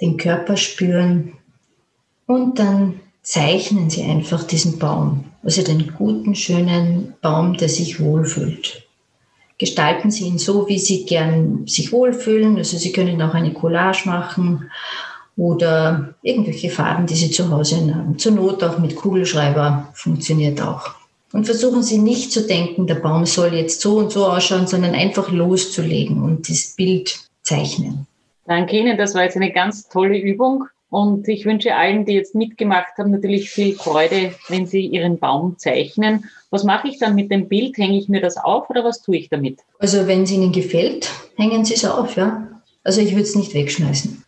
den 0.00 0.16
Körper 0.16 0.56
spüren 0.56 1.32
und 2.26 2.58
dann 2.58 3.00
zeichnen 3.22 3.90
Sie 3.90 4.02
einfach 4.02 4.44
diesen 4.44 4.78
Baum, 4.78 5.24
also 5.42 5.62
den 5.62 5.94
guten, 5.94 6.34
schönen 6.34 7.14
Baum, 7.20 7.56
der 7.56 7.68
sich 7.68 8.00
wohlfühlt. 8.00 8.86
Gestalten 9.58 10.10
Sie 10.10 10.24
ihn 10.24 10.38
so, 10.38 10.68
wie 10.68 10.78
Sie 10.78 11.04
gern 11.04 11.66
sich 11.66 11.92
wohlfühlen. 11.92 12.56
Also 12.56 12.76
Sie 12.78 12.90
können 12.90 13.22
auch 13.22 13.34
eine 13.34 13.52
Collage 13.52 14.08
machen 14.08 14.70
oder 15.36 16.14
irgendwelche 16.22 16.68
Farben, 16.70 17.06
die 17.06 17.14
Sie 17.14 17.30
zu 17.30 17.50
Hause 17.50 17.94
haben. 17.94 18.18
Zur 18.18 18.32
Not 18.32 18.64
auch 18.64 18.78
mit 18.78 18.96
Kugelschreiber 18.96 19.88
funktioniert 19.94 20.60
auch. 20.60 21.01
Und 21.32 21.46
versuchen 21.46 21.82
Sie 21.82 21.98
nicht 21.98 22.32
zu 22.32 22.46
denken, 22.46 22.86
der 22.86 22.96
Baum 22.96 23.24
soll 23.26 23.54
jetzt 23.54 23.80
so 23.80 23.96
und 23.96 24.12
so 24.12 24.26
ausschauen, 24.26 24.66
sondern 24.66 24.94
einfach 24.94 25.30
loszulegen 25.30 26.22
und 26.22 26.48
das 26.48 26.74
Bild 26.76 27.18
zeichnen. 27.42 28.06
Danke 28.46 28.76
Ihnen, 28.76 28.98
das 28.98 29.14
war 29.14 29.24
jetzt 29.24 29.36
eine 29.36 29.52
ganz 29.52 29.88
tolle 29.88 30.18
Übung. 30.18 30.64
Und 30.90 31.26
ich 31.26 31.46
wünsche 31.46 31.74
allen, 31.74 32.04
die 32.04 32.12
jetzt 32.12 32.34
mitgemacht 32.34 32.98
haben, 32.98 33.12
natürlich 33.12 33.48
viel 33.48 33.74
Freude, 33.74 34.34
wenn 34.48 34.66
sie 34.66 34.84
ihren 34.84 35.18
Baum 35.18 35.56
zeichnen. 35.56 36.26
Was 36.50 36.64
mache 36.64 36.88
ich 36.88 36.98
dann 36.98 37.14
mit 37.14 37.30
dem 37.30 37.48
Bild? 37.48 37.78
Hänge 37.78 37.96
ich 37.96 38.10
mir 38.10 38.20
das 38.20 38.36
auf 38.36 38.68
oder 38.68 38.84
was 38.84 39.00
tue 39.00 39.16
ich 39.16 39.30
damit? 39.30 39.60
Also 39.78 40.06
wenn 40.06 40.24
es 40.24 40.30
Ihnen 40.30 40.52
gefällt, 40.52 41.10
hängen 41.36 41.64
Sie 41.64 41.72
es 41.72 41.86
auf, 41.86 42.14
ja. 42.16 42.46
Also 42.84 43.00
ich 43.00 43.12
würde 43.12 43.22
es 43.22 43.34
nicht 43.34 43.54
wegschmeißen. 43.54 44.22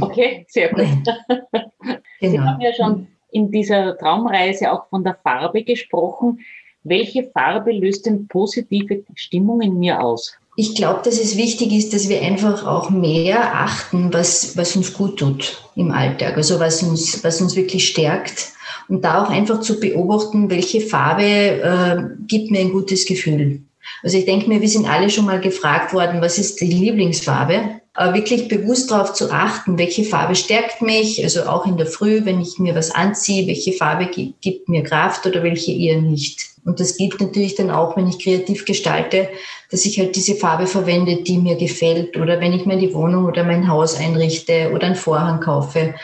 Okay, 0.00 0.44
sehr 0.48 0.70
gut. 0.70 0.84
Genau. 2.20 2.32
Sie 2.32 2.40
haben 2.40 2.60
ja 2.60 2.74
schon 2.74 3.06
in 3.30 3.50
dieser 3.50 3.96
Traumreise 3.98 4.72
auch 4.72 4.88
von 4.88 5.04
der 5.04 5.18
Farbe 5.22 5.62
gesprochen. 5.62 6.40
Welche 6.84 7.24
Farbe 7.24 7.72
löst 7.72 8.06
denn 8.06 8.28
positive 8.28 9.02
Stimmung 9.14 9.60
in 9.60 9.78
mir 9.78 10.00
aus? 10.00 10.38
ich 10.60 10.74
glaube, 10.74 11.02
dass 11.04 11.20
es 11.20 11.36
wichtig 11.36 11.72
ist, 11.72 11.94
dass 11.94 12.08
wir 12.08 12.20
einfach 12.20 12.66
auch 12.66 12.90
mehr 12.90 13.54
achten, 13.54 14.12
was, 14.12 14.56
was 14.56 14.74
uns 14.74 14.92
gut 14.92 15.16
tut 15.16 15.56
im 15.76 15.92
Alltag, 15.92 16.36
also 16.36 16.58
was 16.58 16.82
uns, 16.82 17.22
was 17.22 17.40
uns 17.40 17.54
wirklich 17.54 17.86
stärkt. 17.86 18.48
Und 18.88 19.04
da 19.04 19.22
auch 19.22 19.30
einfach 19.30 19.60
zu 19.60 19.78
beobachten, 19.78 20.50
welche 20.50 20.80
Farbe 20.80 21.22
äh, 21.22 21.96
gibt 22.26 22.50
mir 22.50 22.58
ein 22.58 22.72
gutes 22.72 23.06
Gefühl. 23.06 23.62
Also 24.02 24.18
ich 24.18 24.24
denke 24.24 24.48
mir, 24.48 24.60
wir 24.60 24.68
sind 24.68 24.90
alle 24.90 25.10
schon 25.10 25.26
mal 25.26 25.40
gefragt 25.40 25.92
worden, 25.92 26.20
was 26.20 26.38
ist 26.38 26.60
die 26.60 26.66
Lieblingsfarbe? 26.66 27.77
Aber 27.98 28.14
wirklich 28.14 28.46
bewusst 28.46 28.92
darauf 28.92 29.12
zu 29.12 29.32
achten, 29.32 29.76
welche 29.76 30.04
Farbe 30.04 30.36
stärkt 30.36 30.82
mich, 30.82 31.20
also 31.24 31.42
auch 31.46 31.66
in 31.66 31.76
der 31.76 31.86
Früh, 31.86 32.24
wenn 32.24 32.40
ich 32.40 32.60
mir 32.60 32.76
was 32.76 32.92
anziehe, 32.92 33.48
welche 33.48 33.72
Farbe 33.72 34.06
gibt, 34.06 34.40
gibt 34.40 34.68
mir 34.68 34.84
Kraft 34.84 35.26
oder 35.26 35.42
welche 35.42 35.72
eher 35.72 36.00
nicht. 36.00 36.46
Und 36.64 36.78
das 36.78 36.96
gilt 36.96 37.20
natürlich 37.20 37.56
dann 37.56 37.72
auch, 37.72 37.96
wenn 37.96 38.06
ich 38.06 38.22
kreativ 38.22 38.64
gestalte, 38.64 39.28
dass 39.72 39.84
ich 39.84 39.98
halt 39.98 40.14
diese 40.14 40.36
Farbe 40.36 40.68
verwende, 40.68 41.24
die 41.24 41.38
mir 41.38 41.56
gefällt 41.56 42.16
oder 42.16 42.40
wenn 42.40 42.52
ich 42.52 42.66
mir 42.66 42.76
die 42.76 42.94
Wohnung 42.94 43.24
oder 43.24 43.42
mein 43.42 43.66
Haus 43.66 43.96
einrichte 43.96 44.70
oder 44.72 44.86
einen 44.86 44.94
Vorhang 44.94 45.40
kaufe. 45.40 45.96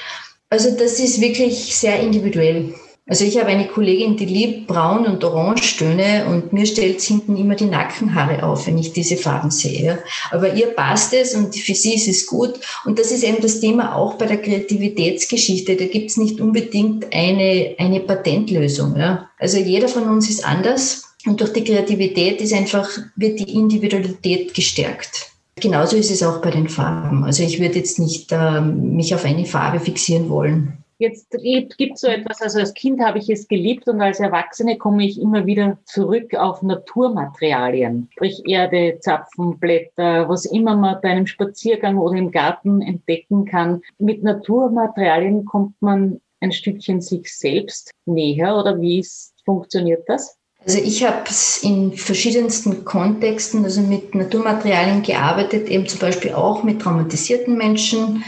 Also 0.50 0.76
das 0.76 0.98
ist 0.98 1.20
wirklich 1.20 1.76
sehr 1.76 2.00
individuell. 2.00 2.74
Also 3.06 3.26
ich 3.26 3.38
habe 3.38 3.48
eine 3.48 3.68
Kollegin, 3.68 4.16
die 4.16 4.24
liebt 4.24 4.66
Braun- 4.66 5.06
und 5.06 5.22
Orangetöne 5.22 6.24
und 6.26 6.54
mir 6.54 6.64
stellt 6.64 7.02
hinten 7.02 7.36
immer 7.36 7.54
die 7.54 7.66
Nackenhaare 7.66 8.42
auf, 8.42 8.66
wenn 8.66 8.78
ich 8.78 8.94
diese 8.94 9.18
Farben 9.18 9.50
sehe. 9.50 9.98
Aber 10.30 10.54
ihr 10.54 10.68
passt 10.68 11.12
es 11.12 11.34
und 11.34 11.54
für 11.54 11.74
sie 11.74 11.96
ist 11.96 12.08
es 12.08 12.26
gut. 12.26 12.54
Und 12.86 12.98
das 12.98 13.10
ist 13.10 13.22
eben 13.22 13.42
das 13.42 13.60
Thema 13.60 13.94
auch 13.94 14.14
bei 14.14 14.24
der 14.24 14.40
Kreativitätsgeschichte. 14.40 15.76
Da 15.76 15.84
gibt 15.84 16.10
es 16.10 16.16
nicht 16.16 16.40
unbedingt 16.40 17.04
eine, 17.12 17.74
eine 17.76 18.00
Patentlösung. 18.00 18.96
Ja. 18.96 19.28
Also 19.38 19.58
jeder 19.58 19.88
von 19.88 20.08
uns 20.08 20.30
ist 20.30 20.46
anders 20.46 21.14
und 21.26 21.42
durch 21.42 21.52
die 21.52 21.64
Kreativität 21.64 22.40
ist 22.40 22.54
einfach, 22.54 22.88
wird 23.16 23.38
die 23.38 23.52
Individualität 23.52 24.54
gestärkt. 24.54 25.30
Genauso 25.56 25.96
ist 25.96 26.10
es 26.10 26.22
auch 26.22 26.40
bei 26.40 26.50
den 26.50 26.70
Farben. 26.70 27.22
Also 27.24 27.42
ich 27.42 27.60
würde 27.60 27.78
jetzt 27.78 27.98
nicht 27.98 28.32
äh, 28.32 28.62
mich 28.62 29.14
auf 29.14 29.26
eine 29.26 29.44
Farbe 29.44 29.78
fixieren 29.78 30.30
wollen. 30.30 30.83
Jetzt 30.98 31.36
gibt 31.76 31.98
so 31.98 32.06
etwas, 32.06 32.40
also 32.40 32.60
als 32.60 32.72
Kind 32.74 33.00
habe 33.00 33.18
ich 33.18 33.28
es 33.28 33.48
geliebt 33.48 33.88
und 33.88 34.00
als 34.00 34.20
Erwachsene 34.20 34.78
komme 34.78 35.04
ich 35.04 35.20
immer 35.20 35.44
wieder 35.44 35.78
zurück 35.84 36.34
auf 36.34 36.62
Naturmaterialien, 36.62 38.08
sprich 38.12 38.42
Erde, 38.46 38.98
Zapfen, 39.00 39.58
Blätter, 39.58 40.28
was 40.28 40.44
immer 40.44 40.76
man 40.76 41.00
bei 41.02 41.10
einem 41.10 41.26
Spaziergang 41.26 41.98
oder 41.98 42.16
im 42.16 42.30
Garten 42.30 42.80
entdecken 42.80 43.44
kann. 43.44 43.82
Mit 43.98 44.22
Naturmaterialien 44.22 45.44
kommt 45.44 45.74
man 45.80 46.20
ein 46.40 46.52
Stückchen 46.52 47.00
sich 47.00 47.34
selbst 47.34 47.90
näher 48.06 48.56
oder 48.56 48.80
wie 48.80 49.00
ist, 49.00 49.34
funktioniert 49.44 50.04
das? 50.08 50.38
Also 50.66 50.78
ich 50.78 51.04
habe 51.04 51.24
in 51.62 51.92
verschiedensten 51.92 52.86
Kontexten, 52.86 53.64
also 53.64 53.82
mit 53.82 54.14
Naturmaterialien 54.14 55.02
gearbeitet, 55.02 55.68
eben 55.68 55.86
zum 55.86 56.00
Beispiel 56.00 56.32
auch 56.32 56.62
mit 56.62 56.80
traumatisierten 56.80 57.58
Menschen, 57.58 58.24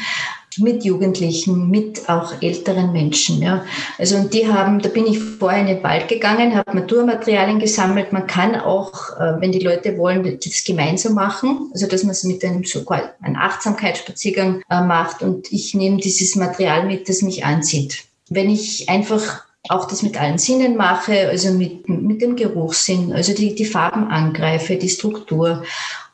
mit 0.58 0.84
Jugendlichen, 0.84 1.70
mit 1.70 2.08
auch 2.08 2.32
älteren 2.40 2.92
Menschen. 2.92 3.42
Ja. 3.42 3.64
Also 3.98 4.16
und 4.16 4.32
die 4.32 4.48
haben, 4.48 4.80
da 4.80 4.88
bin 4.88 5.06
ich 5.06 5.18
vorher 5.18 5.60
in 5.60 5.66
den 5.66 5.82
Wald 5.82 6.08
gegangen, 6.08 6.54
habe 6.54 6.76
Naturmaterialien 6.76 7.58
gesammelt. 7.58 8.12
Man 8.12 8.26
kann 8.26 8.54
auch, 8.54 9.18
äh, 9.18 9.40
wenn 9.40 9.52
die 9.52 9.60
Leute 9.60 9.96
wollen, 9.98 10.38
das 10.42 10.64
gemeinsam 10.64 11.14
machen, 11.14 11.70
also 11.72 11.86
dass 11.86 12.02
man 12.02 12.12
es 12.12 12.24
mit 12.24 12.44
einem 12.44 12.64
so 12.64 12.84
einen 13.22 13.36
Achtsamkeitsspaziergang 13.36 14.62
äh, 14.70 14.80
macht 14.82 15.22
und 15.22 15.52
ich 15.52 15.74
nehme 15.74 15.98
dieses 15.98 16.36
Material 16.36 16.86
mit, 16.86 17.08
das 17.08 17.22
mich 17.22 17.44
anzieht. 17.44 18.04
Wenn 18.28 18.50
ich 18.50 18.88
einfach 18.88 19.46
auch 19.68 19.86
das 19.86 20.02
mit 20.02 20.20
allen 20.20 20.38
Sinnen 20.38 20.76
mache, 20.76 21.28
also 21.28 21.52
mit, 21.52 21.88
mit 21.88 22.22
dem 22.22 22.36
Geruchssinn, 22.36 23.12
also 23.12 23.34
die, 23.34 23.54
die 23.54 23.64
Farben 23.64 24.08
angreife, 24.08 24.76
die 24.76 24.88
Struktur 24.88 25.64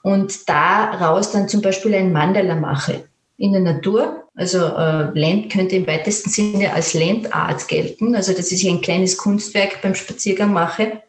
und 0.03 0.49
daraus 0.49 1.33
dann 1.33 1.49
zum 1.49 1.63
Beispiel 1.63 1.95
ein 1.95 2.13
Mandala 2.13 2.57
mache 2.57 3.05
in 3.37 3.53
der 3.53 3.63
Natur. 3.63 4.22
Also 4.35 4.59
äh, 4.59 5.19
Land 5.19 5.53
könnte 5.53 5.77
im 5.77 5.87
weitesten 5.87 6.31
Sinne 6.31 6.73
als 6.73 6.95
Landart 6.95 7.69
gelten. 7.69 8.15
Also 8.15 8.33
dass 8.33 8.51
ich 8.51 8.67
ein 8.69 8.81
kleines 8.81 9.17
Kunstwerk 9.17 9.83
beim 9.83 9.95
Spaziergang 9.95 10.53
mache 10.53 11.03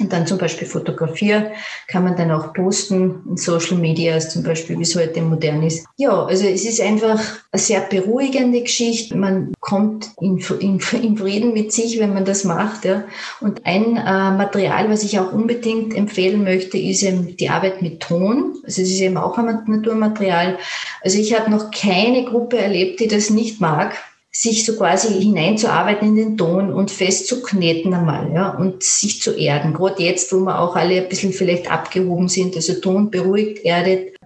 und 0.00 0.12
dann 0.12 0.26
zum 0.26 0.38
Beispiel 0.38 0.66
fotografiere, 0.66 1.52
kann 1.86 2.04
man 2.04 2.16
dann 2.16 2.30
auch 2.30 2.52
posten 2.52 3.22
in 3.28 3.36
Social 3.36 3.76
Media, 3.76 4.18
zum 4.20 4.42
Beispiel, 4.42 4.78
wie 4.78 4.82
es 4.82 4.94
heute 4.94 5.20
modern 5.22 5.62
ist. 5.62 5.86
Ja, 5.96 6.24
also 6.24 6.46
es 6.46 6.64
ist 6.64 6.80
einfach 6.80 7.20
eine 7.50 7.60
sehr 7.60 7.80
beruhigende 7.80 8.62
Geschichte. 8.62 9.16
Man 9.16 9.52
kommt 9.60 10.10
in, 10.20 10.38
in, 10.60 10.80
in 11.02 11.16
Frieden 11.18 11.52
mit 11.52 11.72
sich, 11.72 11.98
wenn 11.98 12.14
man 12.14 12.24
das 12.24 12.44
macht. 12.44 12.84
Ja. 12.84 13.04
Und 13.40 13.66
ein 13.66 13.96
äh, 13.96 14.30
Material, 14.30 14.88
was 14.90 15.02
ich 15.02 15.18
auch 15.18 15.32
unbedingt 15.32 15.94
empfehlen 15.94 16.44
möchte, 16.44 16.78
ist 16.78 17.02
eben 17.02 17.36
die 17.36 17.48
Arbeit 17.48 17.82
mit 17.82 18.00
Ton. 18.00 18.54
Also 18.64 18.82
es 18.82 18.90
ist 18.90 19.00
eben 19.00 19.16
auch 19.16 19.38
ein 19.38 19.62
Naturmaterial. 19.66 20.58
Also 21.02 21.18
ich 21.18 21.38
habe 21.38 21.50
noch 21.50 21.70
keine 21.70 22.24
Gruppe 22.24 22.58
erlebt, 22.58 23.00
die 23.00 23.08
das 23.08 23.30
nicht 23.30 23.60
mag 23.60 23.96
sich 24.30 24.64
so 24.64 24.76
quasi 24.76 25.20
hineinzuarbeiten 25.20 26.08
in 26.08 26.16
den 26.16 26.36
Ton 26.36 26.72
und 26.72 26.90
festzukneten 26.90 27.94
einmal, 27.94 28.32
ja, 28.32 28.50
und 28.50 28.82
sich 28.82 29.20
zu 29.22 29.36
erden. 29.36 29.72
Gerade 29.72 30.02
jetzt, 30.02 30.32
wo 30.32 30.40
wir 30.40 30.60
auch 30.60 30.76
alle 30.76 31.02
ein 31.02 31.08
bisschen 31.08 31.32
vielleicht 31.32 31.70
abgehoben 31.70 32.28
sind, 32.28 32.54
also 32.54 32.74
Ton 32.74 33.10
beruhigt, 33.10 33.64
erdet. 33.64 34.16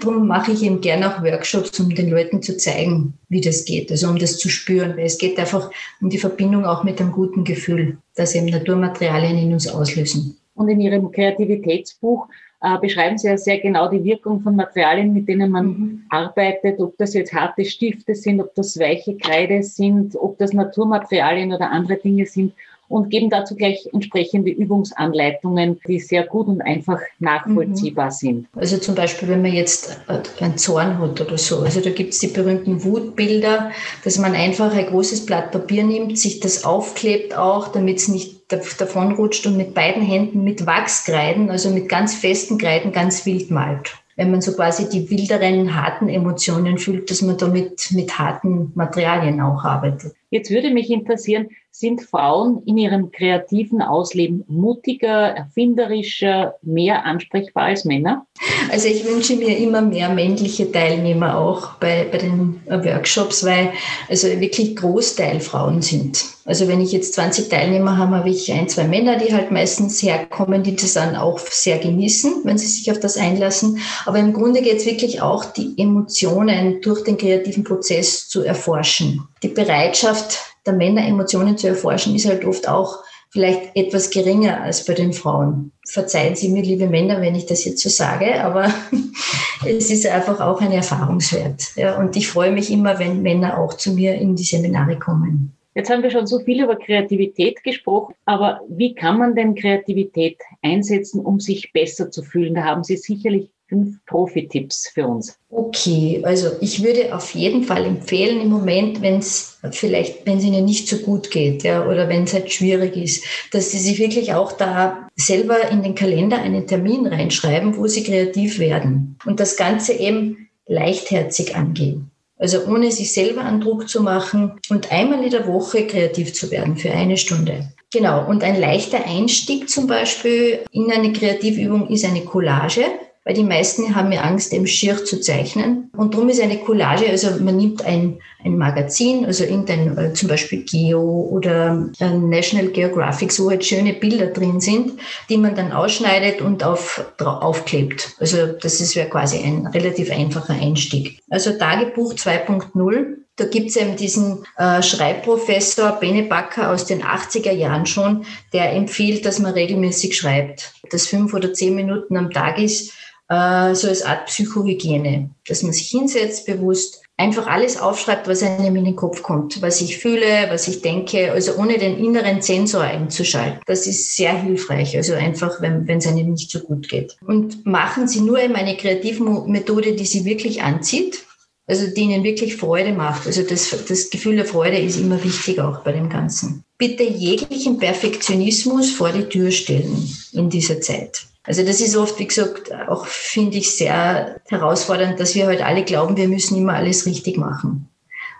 Darum 0.00 0.26
mache 0.26 0.52
ich 0.52 0.62
eben 0.64 0.80
gerne 0.80 1.08
auch 1.08 1.22
Workshops, 1.22 1.78
um 1.78 1.94
den 1.94 2.10
Leuten 2.10 2.42
zu 2.42 2.56
zeigen, 2.56 3.14
wie 3.28 3.40
das 3.40 3.64
geht, 3.64 3.90
also 3.92 4.08
um 4.08 4.18
das 4.18 4.38
zu 4.38 4.48
spüren, 4.48 4.96
weil 4.96 5.06
es 5.06 5.18
geht 5.18 5.38
einfach 5.38 5.70
um 6.00 6.10
die 6.10 6.18
Verbindung 6.18 6.64
auch 6.64 6.82
mit 6.82 7.00
einem 7.00 7.12
guten 7.12 7.44
Gefühl, 7.44 7.98
dass 8.16 8.34
eben 8.34 8.46
Naturmaterialien 8.46 9.38
in 9.38 9.52
uns 9.52 9.68
auslösen. 9.68 10.36
Und 10.54 10.68
in 10.68 10.80
Ihrem 10.80 11.10
Kreativitätsbuch 11.12 12.26
äh, 12.62 12.78
beschreiben 12.78 13.18
Sie 13.18 13.26
ja 13.26 13.36
sehr 13.36 13.58
genau 13.58 13.88
die 13.88 14.04
Wirkung 14.04 14.40
von 14.40 14.54
Materialien, 14.54 15.12
mit 15.12 15.28
denen 15.28 15.50
man 15.50 15.66
mhm. 15.66 16.02
arbeitet, 16.10 16.78
ob 16.80 16.96
das 16.96 17.14
jetzt 17.14 17.32
harte 17.32 17.64
Stifte 17.64 18.14
sind, 18.14 18.40
ob 18.40 18.54
das 18.54 18.78
weiche 18.78 19.16
Kreide 19.16 19.62
sind, 19.62 20.14
ob 20.16 20.38
das 20.38 20.52
Naturmaterialien 20.52 21.52
oder 21.52 21.70
andere 21.70 21.96
Dinge 21.96 22.26
sind 22.26 22.52
und 22.92 23.08
geben 23.08 23.30
dazu 23.30 23.56
gleich 23.56 23.88
entsprechende 23.92 24.50
Übungsanleitungen, 24.50 25.80
die 25.88 25.98
sehr 25.98 26.26
gut 26.26 26.46
und 26.46 26.60
einfach 26.60 27.00
nachvollziehbar 27.20 28.06
mhm. 28.06 28.10
sind. 28.10 28.46
Also 28.54 28.76
zum 28.76 28.94
Beispiel, 28.94 29.28
wenn 29.28 29.42
man 29.42 29.54
jetzt 29.54 29.98
einen 30.40 30.58
Zorn 30.58 30.98
hat 30.98 31.20
oder 31.20 31.38
so, 31.38 31.60
also 31.60 31.80
da 31.80 31.90
gibt 31.90 32.12
es 32.12 32.20
die 32.20 32.26
berühmten 32.26 32.84
Wutbilder, 32.84 33.70
dass 34.04 34.18
man 34.18 34.34
einfach 34.34 34.74
ein 34.74 34.86
großes 34.86 35.24
Blatt 35.24 35.52
Papier 35.52 35.84
nimmt, 35.84 36.18
sich 36.18 36.40
das 36.40 36.64
aufklebt 36.64 37.36
auch, 37.36 37.68
damit 37.68 37.96
es 37.96 38.08
nicht 38.08 38.41
davonrutscht 38.56 39.46
und 39.46 39.56
mit 39.56 39.74
beiden 39.74 40.02
Händen 40.02 40.44
mit 40.44 40.66
Wachskreiden, 40.66 41.50
also 41.50 41.70
mit 41.70 41.88
ganz 41.88 42.14
festen 42.14 42.58
Kreiden, 42.58 42.92
ganz 42.92 43.26
wild 43.26 43.50
malt 43.50 44.02
wenn 44.16 44.30
man 44.30 44.42
so 44.42 44.52
quasi 44.52 44.88
die 44.88 45.10
wilderen, 45.10 45.74
harten 45.74 46.08
Emotionen 46.08 46.78
fühlt, 46.78 47.10
dass 47.10 47.22
man 47.22 47.38
damit 47.38 47.88
mit 47.92 48.18
harten 48.18 48.72
Materialien 48.74 49.40
auch 49.40 49.64
arbeitet. 49.64 50.14
Jetzt 50.30 50.50
würde 50.50 50.70
mich 50.70 50.90
interessieren, 50.90 51.48
sind 51.74 52.02
Frauen 52.02 52.62
in 52.66 52.76
ihrem 52.76 53.10
kreativen 53.10 53.80
Ausleben 53.80 54.44
mutiger, 54.46 55.34
erfinderischer, 55.34 56.54
mehr 56.60 57.06
ansprechbar 57.06 57.64
als 57.64 57.86
Männer? 57.86 58.26
Also 58.70 58.88
ich 58.88 59.04
wünsche 59.06 59.36
mir 59.36 59.56
immer 59.56 59.80
mehr 59.80 60.10
männliche 60.10 60.70
Teilnehmer 60.70 61.38
auch 61.38 61.74
bei, 61.76 62.06
bei 62.12 62.18
den 62.18 62.60
Workshops, 62.66 63.44
weil 63.44 63.72
also 64.08 64.28
wirklich 64.38 64.76
Großteil 64.76 65.40
Frauen 65.40 65.80
sind. 65.80 66.22
Also 66.44 66.68
wenn 66.68 66.80
ich 66.80 66.92
jetzt 66.92 67.14
20 67.14 67.48
Teilnehmer 67.48 67.96
habe, 67.96 68.16
habe 68.16 68.28
ich 68.28 68.52
ein, 68.52 68.68
zwei 68.68 68.84
Männer, 68.84 69.16
die 69.16 69.32
halt 69.32 69.50
meistens 69.50 70.02
herkommen, 70.02 70.62
die 70.62 70.76
das 70.76 70.92
dann 70.92 71.16
auch 71.16 71.38
sehr 71.38 71.78
genießen, 71.78 72.42
wenn 72.44 72.58
sie 72.58 72.66
sich 72.66 72.90
auf 72.90 73.00
das 73.00 73.16
einlassen. 73.16 73.78
Aber 74.04 74.18
im 74.18 74.32
Grunde 74.34 74.60
geht 74.60 74.78
es 74.78 74.86
wirklich 74.86 75.22
auch, 75.22 75.46
die 75.46 75.74
Emotionen 75.78 76.80
durch 76.82 77.04
den 77.04 77.16
kreativen 77.16 77.64
Prozess 77.64 78.28
zu 78.28 78.42
erforschen. 78.42 79.26
Die 79.42 79.48
Bereitschaft 79.48 80.51
der 80.66 80.74
Männer 80.74 81.06
Emotionen 81.06 81.58
zu 81.58 81.68
erforschen, 81.68 82.14
ist 82.14 82.26
halt 82.26 82.44
oft 82.44 82.68
auch 82.68 82.98
vielleicht 83.30 83.74
etwas 83.74 84.10
geringer 84.10 84.60
als 84.60 84.84
bei 84.84 84.92
den 84.92 85.12
Frauen. 85.12 85.72
Verzeihen 85.88 86.36
Sie 86.36 86.50
mir, 86.50 86.62
liebe 86.62 86.86
Männer, 86.86 87.20
wenn 87.20 87.34
ich 87.34 87.46
das 87.46 87.64
jetzt 87.64 87.82
so 87.82 87.88
sage, 87.88 88.42
aber 88.44 88.72
es 89.66 89.90
ist 89.90 90.06
einfach 90.06 90.40
auch 90.40 90.60
ein 90.60 90.72
Erfahrungswert. 90.72 91.74
Ja, 91.76 91.98
und 91.98 92.14
ich 92.14 92.28
freue 92.28 92.52
mich 92.52 92.70
immer, 92.70 92.98
wenn 92.98 93.22
Männer 93.22 93.58
auch 93.58 93.74
zu 93.74 93.92
mir 93.92 94.14
in 94.14 94.36
die 94.36 94.44
Seminare 94.44 94.98
kommen. 94.98 95.56
Jetzt 95.74 95.88
haben 95.88 96.02
wir 96.02 96.10
schon 96.10 96.26
so 96.26 96.40
viel 96.40 96.62
über 96.62 96.76
Kreativität 96.76 97.64
gesprochen, 97.64 98.14
aber 98.26 98.60
wie 98.68 98.94
kann 98.94 99.18
man 99.18 99.34
denn 99.34 99.54
Kreativität 99.54 100.36
einsetzen, 100.60 101.24
um 101.24 101.40
sich 101.40 101.72
besser 101.72 102.10
zu 102.10 102.22
fühlen? 102.22 102.54
Da 102.54 102.64
haben 102.64 102.84
Sie 102.84 102.98
sicherlich 102.98 103.48
fünf 103.72 104.04
Profi-Tipps 104.04 104.90
für 104.92 105.06
uns. 105.06 105.38
Okay, 105.48 106.20
also 106.24 106.48
ich 106.60 106.84
würde 106.84 107.14
auf 107.14 107.34
jeden 107.34 107.64
Fall 107.64 107.86
empfehlen, 107.86 108.42
im 108.42 108.48
Moment, 108.48 109.00
wenn 109.00 109.18
es 109.18 109.58
vielleicht, 109.70 110.26
wenn 110.26 110.38
es 110.38 110.44
ihnen 110.44 110.66
nicht 110.66 110.88
so 110.88 110.98
gut 110.98 111.30
geht, 111.30 111.62
ja, 111.62 111.86
oder 111.86 112.08
wenn 112.08 112.24
es 112.24 112.34
halt 112.34 112.52
schwierig 112.52 112.96
ist, 112.96 113.24
dass 113.50 113.70
sie 113.70 113.78
sich 113.78 113.98
wirklich 113.98 114.34
auch 114.34 114.52
da 114.52 115.08
selber 115.16 115.70
in 115.70 115.82
den 115.82 115.94
Kalender 115.94 116.38
einen 116.38 116.66
Termin 116.66 117.06
reinschreiben, 117.06 117.76
wo 117.78 117.86
sie 117.86 118.04
kreativ 118.04 118.58
werden 118.58 119.16
und 119.24 119.40
das 119.40 119.56
Ganze 119.56 119.94
eben 119.94 120.48
leichtherzig 120.66 121.56
angehen. 121.56 122.10
Also 122.36 122.66
ohne 122.66 122.90
sich 122.90 123.12
selber 123.12 123.42
einen 123.42 123.60
Druck 123.60 123.88
zu 123.88 124.02
machen 124.02 124.58
und 124.68 124.92
einmal 124.92 125.22
in 125.24 125.30
der 125.30 125.46
Woche 125.46 125.86
kreativ 125.86 126.34
zu 126.34 126.50
werden 126.50 126.76
für 126.76 126.90
eine 126.90 127.16
Stunde. 127.16 127.68
Genau, 127.92 128.26
und 128.26 128.42
ein 128.42 128.58
leichter 128.58 129.06
Einstieg 129.06 129.68
zum 129.68 129.86
Beispiel 129.86 130.60
in 130.72 130.90
eine 130.90 131.12
Kreativübung 131.12 131.88
ist 131.88 132.04
eine 132.04 132.22
Collage 132.22 132.84
weil 133.24 133.34
die 133.34 133.44
meisten 133.44 133.94
haben 133.94 134.10
ja 134.10 134.22
Angst, 134.22 134.52
im 134.52 134.66
schier 134.66 135.04
zu 135.04 135.20
zeichnen. 135.20 135.90
Und 135.96 136.14
darum 136.14 136.28
ist 136.28 136.40
eine 136.40 136.58
Collage, 136.58 137.08
also 137.08 137.30
man 137.42 137.56
nimmt 137.56 137.84
ein, 137.84 138.18
ein 138.44 138.58
Magazin, 138.58 139.24
also 139.24 139.44
irgendein, 139.44 139.96
äh, 139.96 140.12
zum 140.12 140.28
Beispiel 140.28 140.64
Geo 140.64 141.28
oder 141.30 141.88
äh, 142.00 142.10
National 142.10 142.68
Geographic, 142.68 143.38
wo 143.38 143.50
halt 143.50 143.64
schöne 143.64 143.94
Bilder 143.94 144.26
drin 144.26 144.60
sind, 144.60 144.92
die 145.28 145.38
man 145.38 145.54
dann 145.54 145.72
ausschneidet 145.72 146.40
und 146.40 146.64
auf, 146.64 147.04
aufklebt. 147.18 148.16
Also 148.18 148.46
das 148.46 148.80
ist 148.80 148.94
ja 148.94 149.04
quasi 149.04 149.38
ein 149.38 149.68
relativ 149.68 150.10
einfacher 150.10 150.54
Einstieg. 150.54 151.20
Also 151.30 151.52
Tagebuch 151.52 152.14
2.0 152.14 153.22
da 153.36 153.46
gibt's 153.46 153.76
eben 153.76 153.96
diesen 153.96 154.44
äh, 154.58 154.82
Schreibprofessor 154.82 155.92
Bene 155.92 156.24
Backer 156.24 156.70
aus 156.70 156.84
den 156.84 157.02
80er 157.02 157.52
Jahren 157.52 157.86
schon, 157.86 158.26
der 158.52 158.72
empfiehlt, 158.72 159.24
dass 159.24 159.38
man 159.38 159.54
regelmäßig 159.54 160.16
schreibt. 160.16 160.74
Das 160.90 161.06
fünf 161.06 161.32
oder 161.32 161.54
zehn 161.54 161.74
Minuten 161.74 162.16
am 162.18 162.30
Tag 162.30 162.58
ist, 162.58 162.92
äh, 163.32 163.74
so 163.74 163.88
als 163.88 164.02
Art 164.02 164.26
Psychohygiene, 164.26 165.30
dass 165.48 165.62
man 165.62 165.72
sich 165.72 165.88
hinsetzt, 165.88 166.44
bewusst 166.46 167.02
einfach 167.16 167.46
alles 167.46 167.80
aufschreibt, 167.80 168.28
was 168.28 168.42
einem 168.42 168.76
in 168.76 168.84
den 168.84 168.96
Kopf 168.96 169.22
kommt, 169.22 169.62
was 169.62 169.80
ich 169.80 169.98
fühle, 169.98 170.48
was 170.50 170.68
ich 170.68 170.82
denke, 170.82 171.32
also 171.32 171.54
ohne 171.56 171.78
den 171.78 171.98
inneren 171.98 172.42
Zensor 172.42 172.82
einzuschalten. 172.82 173.60
Das 173.66 173.86
ist 173.86 174.16
sehr 174.16 174.36
hilfreich, 174.36 174.96
also 174.96 175.14
einfach, 175.14 175.60
wenn 175.62 175.88
es 175.88 176.06
einem 176.06 176.30
nicht 176.30 176.50
so 176.50 176.60
gut 176.60 176.88
geht. 176.88 177.16
Und 177.26 177.64
machen 177.64 178.08
Sie 178.08 178.20
nur 178.20 178.38
eben 178.42 178.56
eine 178.56 178.76
Kreativmethode, 178.76 179.94
die 179.94 180.06
Sie 180.06 180.24
wirklich 180.24 180.62
anzieht, 180.62 181.24
also 181.66 181.86
die 181.86 182.02
Ihnen 182.02 182.24
wirklich 182.24 182.56
Freude 182.56 182.92
macht. 182.92 183.26
Also 183.26 183.42
das, 183.42 183.74
das 183.88 184.10
Gefühl 184.10 184.36
der 184.36 184.44
Freude 184.46 184.78
ist 184.78 184.98
immer 184.98 185.22
wichtig 185.22 185.60
auch 185.60 185.84
bei 185.84 185.92
dem 185.92 186.08
Ganzen. 186.08 186.64
Bitte 186.76 187.04
jeglichen 187.04 187.78
Perfektionismus 187.78 188.90
vor 188.90 189.10
die 189.10 189.24
Tür 189.24 189.50
stellen 189.52 190.08
in 190.32 190.50
dieser 190.50 190.80
Zeit. 190.80 191.26
Also 191.44 191.64
das 191.64 191.80
ist 191.80 191.96
oft, 191.96 192.18
wie 192.18 192.26
gesagt, 192.26 192.72
auch 192.88 193.06
finde 193.06 193.58
ich 193.58 193.76
sehr 193.76 194.40
herausfordernd, 194.48 195.18
dass 195.18 195.34
wir 195.34 195.46
halt 195.46 195.60
alle 195.60 195.84
glauben, 195.84 196.16
wir 196.16 196.28
müssen 196.28 196.56
immer 196.56 196.74
alles 196.74 197.04
richtig 197.06 197.36
machen. 197.36 197.88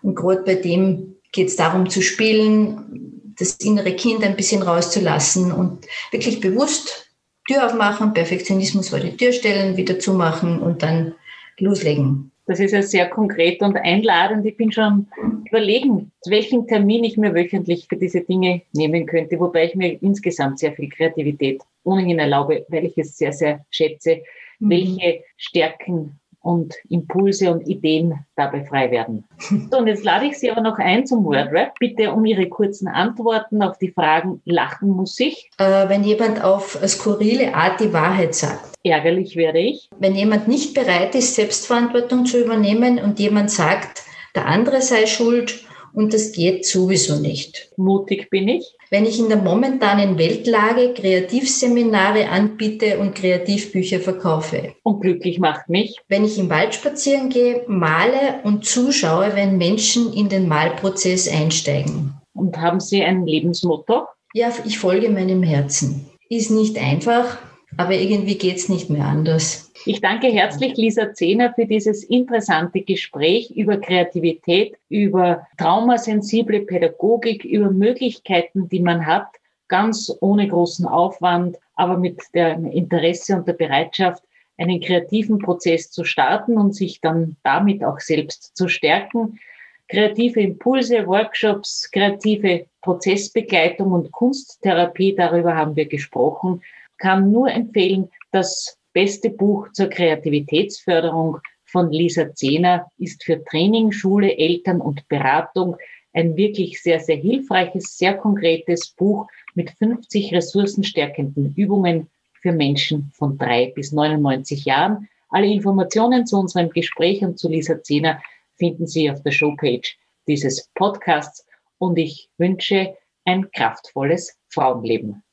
Und 0.02 0.14
gerade 0.14 0.42
bei 0.42 0.54
dem 0.54 1.16
geht 1.32 1.48
es 1.48 1.56
darum 1.56 1.88
zu 1.88 2.02
spielen, 2.02 3.34
das 3.38 3.54
innere 3.54 3.94
Kind 3.94 4.22
ein 4.22 4.36
bisschen 4.36 4.62
rauszulassen 4.62 5.52
und 5.52 5.86
wirklich 6.10 6.40
bewusst 6.40 7.08
Tür 7.48 7.66
aufmachen, 7.66 8.12
Perfektionismus 8.12 8.90
vor 8.90 9.00
die 9.00 9.16
Tür 9.16 9.32
stellen, 9.32 9.76
wieder 9.76 9.98
zumachen 9.98 10.60
und 10.60 10.82
dann 10.82 11.14
loslegen. 11.58 12.31
Das 12.46 12.58
ist 12.58 12.72
ja 12.72 12.82
sehr 12.82 13.08
konkret 13.08 13.62
und 13.62 13.76
einladend. 13.76 14.44
Ich 14.46 14.56
bin 14.56 14.72
schon 14.72 15.06
überlegen, 15.48 16.10
welchen 16.26 16.66
Termin 16.66 17.04
ich 17.04 17.16
mir 17.16 17.34
wöchentlich 17.34 17.86
für 17.88 17.96
diese 17.96 18.22
Dinge 18.22 18.62
nehmen 18.72 19.06
könnte, 19.06 19.38
wobei 19.38 19.66
ich 19.66 19.74
mir 19.76 20.02
insgesamt 20.02 20.58
sehr 20.58 20.72
viel 20.72 20.88
Kreativität 20.88 21.62
ohnehin 21.84 22.18
erlaube, 22.18 22.66
weil 22.68 22.86
ich 22.86 22.98
es 22.98 23.16
sehr, 23.16 23.32
sehr 23.32 23.64
schätze, 23.70 24.22
mhm. 24.58 24.70
welche 24.70 25.24
Stärken 25.36 26.18
und 26.42 26.74
Impulse 26.88 27.50
und 27.52 27.68
Ideen 27.68 28.24
dabei 28.36 28.64
frei 28.64 28.90
werden. 28.90 29.24
So, 29.70 29.78
und 29.78 29.86
jetzt 29.86 30.04
lade 30.04 30.26
ich 30.26 30.38
Sie 30.38 30.50
aber 30.50 30.60
noch 30.60 30.78
ein 30.78 31.06
zum 31.06 31.24
Wordrap. 31.24 31.78
Bitte 31.78 32.12
um 32.12 32.24
Ihre 32.24 32.48
kurzen 32.48 32.88
Antworten 32.88 33.62
auf 33.62 33.78
die 33.78 33.90
Fragen, 33.90 34.40
lachen 34.44 34.90
muss 34.90 35.18
ich? 35.20 35.50
Äh, 35.58 35.88
wenn 35.88 36.04
jemand 36.04 36.42
auf 36.42 36.78
skurrile 36.86 37.54
Art 37.54 37.80
die 37.80 37.92
Wahrheit 37.92 38.34
sagt. 38.34 38.72
Ärgerlich 38.84 39.36
wäre 39.36 39.58
ich. 39.58 39.88
Wenn 39.98 40.14
jemand 40.14 40.48
nicht 40.48 40.74
bereit 40.74 41.14
ist, 41.14 41.34
Selbstverantwortung 41.36 42.26
zu 42.26 42.40
übernehmen 42.40 42.98
und 42.98 43.18
jemand 43.20 43.50
sagt, 43.50 44.02
der 44.34 44.46
andere 44.46 44.80
sei 44.82 45.06
schuld 45.06 45.64
und 45.92 46.12
das 46.14 46.32
geht 46.32 46.66
sowieso 46.66 47.20
nicht. 47.20 47.70
Mutig 47.76 48.30
bin 48.30 48.48
ich. 48.48 48.74
Wenn 48.92 49.06
ich 49.06 49.18
in 49.18 49.30
der 49.30 49.38
momentanen 49.38 50.18
Weltlage 50.18 50.92
Kreativseminare 50.92 52.28
anbiete 52.28 52.98
und 52.98 53.14
Kreativbücher 53.14 54.00
verkaufe. 54.00 54.74
Und 54.82 55.00
glücklich 55.00 55.38
macht 55.38 55.70
mich. 55.70 55.96
Wenn 56.08 56.26
ich 56.26 56.38
im 56.38 56.50
Wald 56.50 56.74
spazieren 56.74 57.30
gehe, 57.30 57.64
male 57.68 58.40
und 58.44 58.66
zuschaue, 58.66 59.34
wenn 59.34 59.56
Menschen 59.56 60.12
in 60.12 60.28
den 60.28 60.46
Malprozess 60.46 61.26
einsteigen. 61.26 62.12
Und 62.34 62.58
haben 62.58 62.80
Sie 62.80 63.02
ein 63.02 63.24
Lebensmotto? 63.24 64.08
Ja, 64.34 64.52
ich 64.66 64.78
folge 64.78 65.08
meinem 65.08 65.42
Herzen. 65.42 66.04
Ist 66.28 66.50
nicht 66.50 66.76
einfach, 66.76 67.38
aber 67.76 67.94
irgendwie 67.94 68.36
geht 68.36 68.56
es 68.56 68.68
nicht 68.68 68.90
mehr 68.90 69.04
anders. 69.04 69.70
Ich 69.84 70.00
danke 70.00 70.28
herzlich 70.28 70.76
Lisa 70.76 71.12
Zehner 71.12 71.52
für 71.54 71.66
dieses 71.66 72.04
interessante 72.04 72.82
Gespräch 72.82 73.50
über 73.50 73.78
Kreativität, 73.78 74.76
über 74.88 75.46
traumasensible 75.58 76.60
Pädagogik, 76.60 77.44
über 77.44 77.70
Möglichkeiten, 77.70 78.68
die 78.68 78.80
man 78.80 79.06
hat, 79.06 79.26
ganz 79.68 80.12
ohne 80.20 80.46
großen 80.46 80.86
Aufwand, 80.86 81.56
aber 81.74 81.96
mit 81.96 82.20
dem 82.34 82.66
Interesse 82.66 83.36
und 83.36 83.48
der 83.48 83.54
Bereitschaft, 83.54 84.22
einen 84.58 84.80
kreativen 84.80 85.38
Prozess 85.38 85.90
zu 85.90 86.04
starten 86.04 86.58
und 86.58 86.74
sich 86.74 87.00
dann 87.00 87.36
damit 87.42 87.82
auch 87.82 87.98
selbst 87.98 88.54
zu 88.56 88.68
stärken. 88.68 89.40
Kreative 89.88 90.40
Impulse, 90.40 91.06
Workshops, 91.06 91.90
kreative 91.90 92.66
Prozessbegleitung 92.82 93.92
und 93.92 94.12
Kunsttherapie, 94.12 95.14
darüber 95.16 95.56
haben 95.56 95.74
wir 95.74 95.86
gesprochen, 95.86 96.62
kann 97.02 97.32
nur 97.32 97.50
empfehlen, 97.50 98.08
das 98.30 98.78
beste 98.92 99.28
Buch 99.28 99.72
zur 99.72 99.88
Kreativitätsförderung 99.88 101.38
von 101.64 101.90
Lisa 101.90 102.32
Zehner 102.32 102.86
ist 102.96 103.24
für 103.24 103.42
Training, 103.44 103.90
Schule, 103.90 104.38
Eltern 104.38 104.80
und 104.80 105.08
Beratung 105.08 105.76
ein 106.12 106.36
wirklich 106.36 106.80
sehr, 106.80 107.00
sehr 107.00 107.16
hilfreiches, 107.16 107.98
sehr 107.98 108.16
konkretes 108.16 108.90
Buch 108.90 109.26
mit 109.54 109.70
50 109.70 110.32
ressourcenstärkenden 110.32 111.54
Übungen 111.56 112.08
für 112.40 112.52
Menschen 112.52 113.10
von 113.14 113.36
drei 113.36 113.72
bis 113.74 113.90
99 113.90 114.64
Jahren. 114.64 115.08
Alle 115.28 115.48
Informationen 115.48 116.24
zu 116.24 116.38
unserem 116.38 116.70
Gespräch 116.70 117.22
und 117.22 117.36
zu 117.36 117.48
Lisa 117.48 117.82
Zehner 117.82 118.22
finden 118.54 118.86
Sie 118.86 119.10
auf 119.10 119.22
der 119.22 119.32
Showpage 119.32 119.98
dieses 120.28 120.68
Podcasts 120.74 121.44
und 121.78 121.98
ich 121.98 122.28
wünsche 122.38 122.94
ein 123.24 123.50
kraftvolles 123.50 124.38
Frauenleben. 124.50 125.24